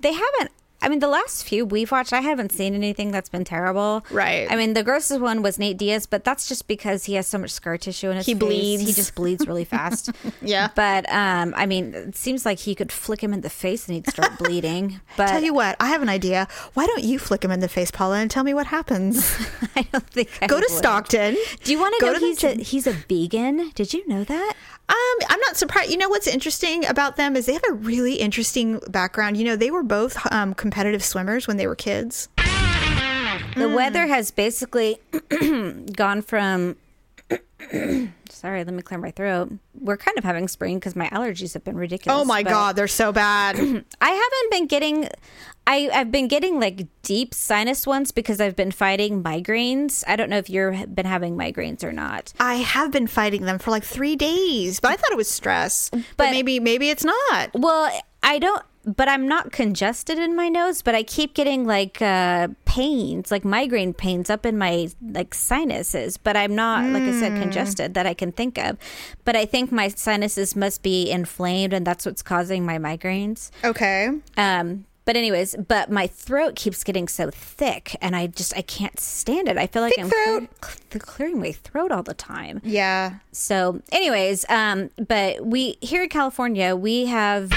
they 0.00 0.12
haven't. 0.14 0.52
I 0.86 0.88
mean, 0.88 1.00
the 1.00 1.08
last 1.08 1.42
few 1.42 1.66
we've 1.66 1.90
watched, 1.90 2.12
I 2.12 2.20
haven't 2.20 2.52
seen 2.52 2.72
anything 2.76 3.10
that's 3.10 3.28
been 3.28 3.42
terrible. 3.42 4.06
Right. 4.12 4.46
I 4.48 4.54
mean, 4.54 4.74
the 4.74 4.84
grossest 4.84 5.20
one 5.20 5.42
was 5.42 5.58
Nate 5.58 5.76
Diaz, 5.76 6.06
but 6.06 6.22
that's 6.22 6.46
just 6.46 6.68
because 6.68 7.06
he 7.06 7.14
has 7.14 7.26
so 7.26 7.38
much 7.38 7.50
scar 7.50 7.76
tissue 7.76 8.08
in 8.10 8.18
his 8.18 8.26
He 8.26 8.34
face. 8.34 8.38
bleeds. 8.38 8.82
He 8.86 8.92
just 8.92 9.16
bleeds 9.16 9.48
really 9.48 9.64
fast. 9.76 10.10
Yeah. 10.40 10.68
But 10.76 11.10
um, 11.12 11.54
I 11.56 11.66
mean, 11.66 11.92
it 11.92 12.14
seems 12.14 12.46
like 12.46 12.60
he 12.60 12.76
could 12.76 12.92
flick 12.92 13.20
him 13.20 13.32
in 13.32 13.40
the 13.40 13.50
face 13.50 13.88
and 13.88 13.96
he'd 13.96 14.08
start 14.08 14.38
bleeding. 14.38 15.00
But 15.16 15.28
Tell 15.28 15.42
you 15.42 15.54
what, 15.54 15.74
I 15.80 15.88
have 15.88 16.02
an 16.02 16.08
idea. 16.08 16.46
Why 16.74 16.86
don't 16.86 17.02
you 17.02 17.18
flick 17.18 17.42
him 17.44 17.50
in 17.50 17.58
the 17.60 17.68
face, 17.68 17.90
Paula, 17.90 18.18
and 18.18 18.30
tell 18.30 18.44
me 18.44 18.54
what 18.54 18.66
happens? 18.66 19.34
I 19.76 19.82
don't 19.90 20.08
think 20.10 20.28
I 20.40 20.46
Go 20.46 20.60
to. 20.60 20.66
Stockton. 20.70 21.36
Do 21.64 21.72
you 21.72 21.80
want 21.80 21.94
to 21.98 22.00
Go 22.00 22.06
know 22.08 22.14
to 22.14 22.20
the 22.20 22.26
he's 22.26 22.44
a, 22.44 22.54
he's 22.62 22.86
a 22.86 22.92
vegan? 22.92 23.70
Did 23.74 23.92
you 23.92 24.06
know 24.06 24.22
that? 24.24 24.54
Um, 24.88 25.26
I'm 25.28 25.40
not 25.40 25.56
surprised. 25.56 25.90
You 25.90 25.96
know 25.96 26.08
what's 26.08 26.28
interesting 26.28 26.86
about 26.86 27.16
them 27.16 27.34
is 27.34 27.46
they 27.46 27.54
have 27.54 27.64
a 27.68 27.72
really 27.72 28.14
interesting 28.16 28.78
background. 28.88 29.36
You 29.36 29.44
know, 29.44 29.56
they 29.56 29.70
were 29.72 29.82
both 29.82 30.16
um, 30.32 30.54
competitive 30.76 31.02
swimmers 31.02 31.48
when 31.48 31.56
they 31.56 31.66
were 31.66 31.74
kids. 31.74 32.28
The 32.36 33.68
hmm. 33.68 33.72
weather 33.72 34.06
has 34.06 34.30
basically 34.30 34.98
gone 35.96 36.20
from. 36.20 36.76
Sorry, 38.28 38.62
let 38.62 38.74
me 38.74 38.82
clear 38.82 39.00
my 39.00 39.10
throat. 39.10 39.50
We're 39.80 39.96
kind 39.96 40.18
of 40.18 40.24
having 40.24 40.48
spring 40.48 40.78
because 40.78 40.94
my 40.94 41.08
allergies 41.08 41.54
have 41.54 41.64
been 41.64 41.78
ridiculous. 41.78 42.20
Oh 42.20 42.26
my 42.26 42.42
but 42.42 42.50
god, 42.50 42.76
they're 42.76 42.88
so 42.88 43.10
bad. 43.10 43.56
I 44.00 44.10
haven't 44.10 44.50
been 44.50 44.66
getting. 44.66 45.08
I, 45.66 45.88
I've 45.92 46.12
been 46.12 46.28
getting 46.28 46.60
like 46.60 46.86
deep 47.00 47.32
sinus 47.32 47.86
ones 47.86 48.12
because 48.12 48.38
I've 48.38 48.54
been 48.54 48.70
fighting 48.70 49.22
migraines. 49.22 50.04
I 50.06 50.16
don't 50.16 50.28
know 50.28 50.36
if 50.38 50.50
you've 50.50 50.94
been 50.94 51.06
having 51.06 51.38
migraines 51.38 51.82
or 51.84 51.92
not. 51.92 52.34
I 52.38 52.56
have 52.56 52.92
been 52.92 53.06
fighting 53.06 53.46
them 53.46 53.58
for 53.58 53.70
like 53.70 53.82
three 53.82 54.14
days, 54.14 54.78
but 54.78 54.90
I 54.92 54.96
thought 54.96 55.10
it 55.10 55.16
was 55.16 55.30
stress. 55.30 55.88
But, 55.88 56.04
But- 56.18 56.30
maybe 56.32 56.60
maybe 56.60 56.90
it's 56.90 57.04
not. 57.04 57.50
Well, 57.54 57.90
I 58.22 58.38
don't, 58.40 58.62
but 58.86 59.08
I'm 59.08 59.26
not 59.26 59.50
congested 59.50 60.16
in 60.18 60.36
my 60.36 60.48
nose, 60.48 60.80
but 60.80 60.94
I 60.94 61.02
keep 61.02 61.34
getting 61.34 61.66
like 61.66 62.00
uh, 62.00 62.48
pains, 62.64 63.30
like 63.32 63.44
migraine 63.44 63.92
pains 63.92 64.30
up 64.30 64.46
in 64.46 64.56
my 64.56 64.88
like 65.02 65.34
sinuses. 65.34 66.16
But 66.16 66.36
I'm 66.36 66.54
not, 66.54 66.88
like 66.90 67.02
I 67.02 67.10
said, 67.18 67.42
congested 67.42 67.94
that 67.94 68.06
I 68.06 68.14
can 68.14 68.30
think 68.32 68.58
of. 68.58 68.78
But 69.24 69.34
I 69.34 69.44
think 69.44 69.72
my 69.72 69.88
sinuses 69.88 70.54
must 70.54 70.82
be 70.82 71.10
inflamed, 71.10 71.72
and 71.72 71.86
that's 71.86 72.06
what's 72.06 72.22
causing 72.22 72.64
my 72.64 72.78
migraines. 72.78 73.50
Okay. 73.64 74.10
Um, 74.36 74.86
but 75.04 75.16
anyways, 75.16 75.54
but 75.68 75.90
my 75.90 76.06
throat 76.08 76.56
keeps 76.56 76.82
getting 76.84 77.06
so 77.08 77.30
thick, 77.32 77.96
and 78.00 78.14
I 78.16 78.26
just 78.28 78.56
I 78.56 78.62
can't 78.62 78.98
stand 79.00 79.48
it. 79.48 79.56
I 79.56 79.66
feel 79.66 79.82
like 79.82 79.94
Thick 79.94 80.04
I'm 80.04 80.10
throat? 80.10 80.48
clear- 80.60 81.00
clearing 81.00 81.40
my 81.40 81.52
throat 81.52 81.92
all 81.92 82.02
the 82.02 82.14
time. 82.14 82.60
Yeah. 82.64 83.14
So, 83.32 83.82
anyways, 83.92 84.44
um, 84.48 84.90
but 85.08 85.44
we 85.44 85.76
here 85.80 86.02
in 86.04 86.08
California, 86.08 86.74
we 86.76 87.06
have. 87.06 87.50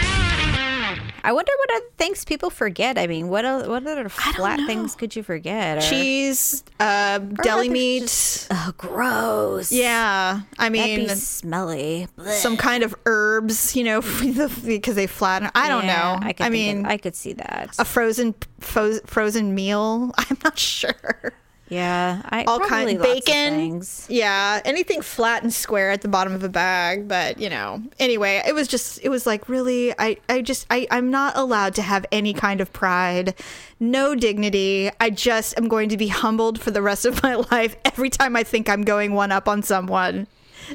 I 1.23 1.31
wonder 1.33 1.51
what 1.57 1.75
other 1.75 1.85
things 1.97 2.25
people 2.25 2.49
forget. 2.49 2.97
I 2.97 3.07
mean, 3.07 3.27
what 3.29 3.45
o- 3.45 3.69
what 3.69 3.85
other 3.85 4.09
flat 4.09 4.59
things 4.65 4.95
could 4.95 5.15
you 5.15 5.23
forget? 5.23 5.77
Or, 5.77 5.81
Cheese, 5.81 6.63
uh, 6.79 7.19
deli 7.19 7.69
meat. 7.69 8.01
just- 8.01 8.47
oh, 8.51 8.73
gross. 8.77 9.71
yeah. 9.71 10.41
I 10.57 10.69
that'd 10.69 10.71
mean, 10.71 11.07
be 11.07 11.15
smelly. 11.15 12.07
Some 12.31 12.57
kind 12.57 12.83
of 12.83 12.95
herbs, 13.05 13.75
you 13.75 13.83
know, 13.83 14.01
because 14.65 14.95
they 14.95 15.07
flatten. 15.07 15.49
I 15.55 15.67
don't 15.69 15.85
Yeah, 15.85 15.95
know. 15.95 16.19
I, 16.25 16.29
I, 16.29 16.33
could 16.33 16.37
think 16.37 16.51
mean, 16.53 16.85
of- 16.85 16.91
I 16.91 16.97
could 16.97 17.15
see 17.15 17.33
that. 17.33 17.75
a 17.79 17.85
frozen 17.85 18.35
fo- 18.59 18.99
frozen 19.05 19.55
meal. 19.55 20.11
I'm 20.17 20.37
not 20.43 20.57
sure. 20.59 21.33
Yeah, 21.69 22.21
I 22.25 22.43
All 22.45 22.59
kinds 22.59 22.93
of 22.93 23.01
bacon. 23.01 23.53
things. 23.55 24.05
Yeah, 24.09 24.59
anything 24.65 25.01
flat 25.01 25.43
and 25.43 25.53
square 25.53 25.91
at 25.91 26.01
the 26.01 26.07
bottom 26.07 26.33
of 26.33 26.43
a 26.43 26.49
bag. 26.49 27.07
But 27.07 27.39
you 27.39 27.49
know, 27.49 27.81
anyway, 27.99 28.41
it 28.47 28.53
was 28.55 28.67
just 28.67 28.99
it 29.03 29.09
was 29.09 29.25
like 29.25 29.47
really. 29.47 29.93
I 29.99 30.17
I 30.27 30.41
just 30.41 30.65
I 30.69 30.87
I'm 30.89 31.11
not 31.11 31.37
allowed 31.37 31.75
to 31.75 31.81
have 31.81 32.05
any 32.11 32.33
kind 32.33 32.59
of 32.59 32.73
pride, 32.73 33.35
no 33.79 34.15
dignity. 34.15 34.89
I 34.99 35.11
just 35.11 35.57
am 35.57 35.67
going 35.67 35.89
to 35.89 35.97
be 35.97 36.07
humbled 36.07 36.59
for 36.59 36.71
the 36.71 36.81
rest 36.81 37.05
of 37.05 37.21
my 37.21 37.35
life 37.51 37.75
every 37.85 38.09
time 38.09 38.35
I 38.35 38.43
think 38.43 38.67
I'm 38.69 38.83
going 38.83 39.13
one 39.13 39.31
up 39.31 39.47
on 39.47 39.61
someone. 39.63 40.27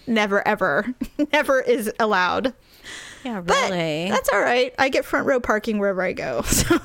Never 0.06 0.46
ever, 0.46 0.94
never 1.32 1.60
is 1.60 1.92
allowed. 1.98 2.54
Yeah, 3.24 3.40
But 3.40 3.70
that's 3.70 4.28
all 4.28 4.40
right. 4.40 4.74
I 4.78 4.88
get 4.90 5.04
front 5.04 5.26
row 5.26 5.40
parking 5.40 5.78
wherever 5.78 6.02
I 6.02 6.12
go. 6.12 6.42
So. 6.54 6.78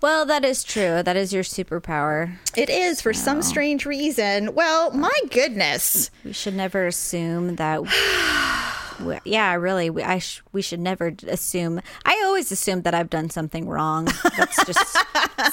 well, 0.00 0.26
that 0.26 0.44
is 0.44 0.62
true. 0.64 1.02
That 1.02 1.16
is 1.16 1.32
your 1.32 1.42
superpower. 1.44 2.36
It 2.56 2.68
is 2.70 3.00
for 3.00 3.12
some 3.12 3.40
strange 3.42 3.86
reason. 3.86 4.54
Well, 4.54 4.90
my 4.92 5.12
goodness. 5.30 6.10
We 6.24 6.32
should 6.32 6.54
never 6.54 6.86
assume 6.86 7.56
that. 7.56 7.82
we- 9.00 9.18
yeah, 9.24 9.54
really. 9.54 9.90
We, 9.90 10.02
I 10.02 10.18
sh- 10.18 10.42
we 10.52 10.62
should 10.62 10.80
never 10.80 11.12
assume. 11.26 11.80
I 12.04 12.22
always 12.24 12.52
assume 12.52 12.82
that 12.82 12.94
I've 12.94 13.10
done 13.10 13.30
something 13.30 13.66
wrong. 13.68 14.06
That's 14.36 14.64
just 14.64 14.96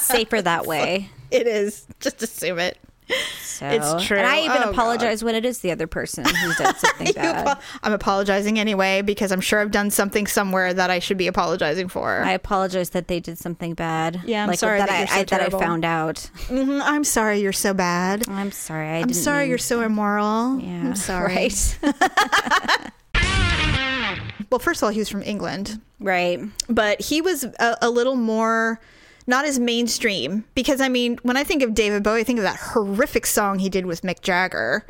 safer 0.00 0.40
that 0.42 0.66
way. 0.66 1.08
It 1.30 1.46
is. 1.46 1.86
Just 2.00 2.22
assume 2.22 2.58
it. 2.58 2.78
So 3.42 3.66
It's 3.68 4.04
true. 4.06 4.16
And 4.16 4.26
I 4.26 4.38
even 4.40 4.52
Oh, 4.52 4.64
God. 4.64 4.68
apologize 4.70 5.22
when 5.22 5.34
it 5.34 5.44
is 5.44 5.58
the 5.58 5.70
other 5.70 5.86
person 5.86 6.24
who's 6.24 6.56
done 6.56 6.74
something 6.78 7.12
bad. 7.12 7.46
apo- 7.46 7.60
I'm 7.82 7.92
apologizing 7.92 8.58
anyway 8.58 9.02
because 9.02 9.32
I'm 9.32 9.40
sure 9.42 9.60
I've 9.60 9.70
done 9.70 9.90
something 9.90 10.26
somewhere 10.26 10.72
that 10.72 10.88
I 10.90 10.98
should 10.98 11.18
be 11.18 11.26
apologizing 11.26 11.88
for. 11.88 12.22
I 12.22 12.32
apologize 12.32 12.90
that 12.90 13.08
they 13.08 13.20
did 13.20 13.36
something 13.38 13.74
bad. 13.74 14.22
Yeah, 14.24 14.44
I'm 14.44 14.48
like 14.48 14.58
sorry 14.58 14.78
that, 14.78 14.88
that 14.88 15.10
I, 15.10 15.14
so 15.14 15.20
I 15.20 15.24
that 15.24 15.54
I 15.54 15.58
found 15.58 15.84
out. 15.84 16.30
Mhm, 16.48 16.80
I'm 16.82 17.04
sorry 17.04 17.40
you're 17.40 17.52
so 17.52 17.74
bad. 17.74 18.26
I'm 18.28 18.50
sorry. 18.52 18.88
I 18.88 18.96
I'm 19.00 19.08
didn't 19.08 19.16
sorry 19.16 19.40
mean- 19.40 19.48
you're 19.50 19.58
so 19.58 19.82
immoral. 19.82 20.58
Yeah, 20.58 20.68
I'm 20.86 20.94
sorry. 20.96 21.34
Right. 21.34 21.78
Well, 24.50 24.58
first 24.58 24.80
of 24.82 24.86
all, 24.86 24.90
he 24.90 24.98
was 24.98 25.08
from 25.08 25.22
England, 25.22 25.80
right. 26.00 26.40
but 26.68 27.00
he 27.00 27.20
was 27.22 27.44
a, 27.44 27.76
a 27.82 27.88
little 27.88 28.16
more 28.16 28.80
not 29.30 29.46
as 29.46 29.58
mainstream 29.58 30.44
because 30.54 30.80
I 30.82 30.88
mean, 30.90 31.18
when 31.22 31.38
I 31.38 31.44
think 31.44 31.62
of 31.62 31.72
David 31.72 32.02
Bowie, 32.02 32.20
I 32.20 32.24
think 32.24 32.38
of 32.38 32.42
that 32.42 32.56
horrific 32.58 33.24
song 33.24 33.58
he 33.60 33.70
did 33.70 33.86
with 33.86 34.02
Mick 34.02 34.20
Jagger. 34.20 34.84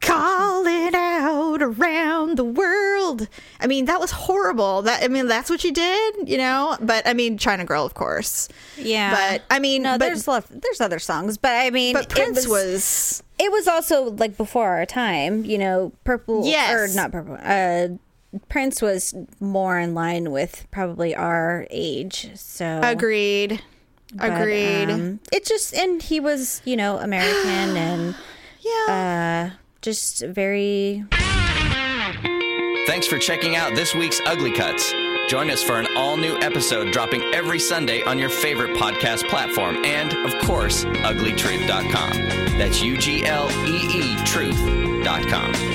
Call 0.00 0.66
it 0.66 0.94
out 0.94 1.62
around 1.62 2.36
the 2.36 2.44
world. 2.44 3.26
I 3.60 3.66
mean, 3.66 3.86
that 3.86 4.00
was 4.00 4.10
horrible. 4.10 4.82
That 4.82 5.02
I 5.02 5.08
mean, 5.08 5.28
that's 5.28 5.48
what 5.48 5.64
you 5.64 5.72
did, 5.72 6.28
you 6.28 6.36
know. 6.36 6.76
But 6.80 7.06
I 7.06 7.14
mean, 7.14 7.38
China 7.38 7.64
Girl, 7.64 7.86
of 7.86 7.94
course. 7.94 8.48
Yeah. 8.76 9.14
But 9.14 9.42
I 9.50 9.60
mean, 9.60 9.82
No, 9.82 9.92
but, 9.92 10.00
there's 10.06 10.28
lot, 10.28 10.44
there's 10.50 10.80
other 10.80 10.98
songs, 10.98 11.38
but 11.38 11.52
I 11.52 11.70
mean, 11.70 11.94
but 11.94 12.04
it 12.06 12.08
Prince 12.10 12.46
was, 12.46 13.22
it 13.38 13.50
was 13.50 13.66
also 13.66 14.10
like 14.10 14.36
before 14.36 14.68
our 14.76 14.84
time, 14.84 15.44
you 15.44 15.56
know, 15.56 15.92
purple 16.04 16.44
Yes. 16.44 16.74
or 16.74 16.94
not 16.94 17.12
purple. 17.12 17.38
Uh, 17.40 17.88
Prince 18.48 18.82
was 18.82 19.14
more 19.40 19.78
in 19.78 19.94
line 19.94 20.32
with 20.32 20.66
probably 20.70 21.14
our 21.14 21.66
age. 21.70 22.30
So 22.34 22.80
agreed. 22.82 23.62
But, 24.14 24.32
agreed. 24.32 24.90
um, 24.90 25.20
it 25.32 25.44
just 25.44 25.74
and 25.74 26.00
he 26.02 26.20
was, 26.20 26.62
you 26.64 26.76
know, 26.76 26.98
American 26.98 27.76
and 27.76 28.14
yeah. 28.60 29.50
uh, 29.52 29.56
just 29.82 30.24
very. 30.24 31.04
Thanks 32.86 33.06
for 33.06 33.18
checking 33.18 33.56
out 33.56 33.74
this 33.74 33.94
week's 33.94 34.20
Ugly 34.26 34.52
Cuts. 34.52 34.92
Join 35.28 35.50
us 35.50 35.62
for 35.62 35.80
an 35.80 35.86
all 35.96 36.16
new 36.18 36.36
episode 36.40 36.92
dropping 36.92 37.22
every 37.34 37.58
Sunday 37.58 38.02
on 38.02 38.18
your 38.18 38.28
favorite 38.28 38.76
podcast 38.76 39.26
platform 39.28 39.82
and, 39.84 40.12
of 40.26 40.38
course, 40.46 40.84
ugleetruth.com. 40.84 42.58
That's 42.58 42.82
U 42.82 42.98
G 42.98 43.24
L 43.24 43.50
E 43.66 44.12
E 44.12 44.16
truth.com. 44.24 45.73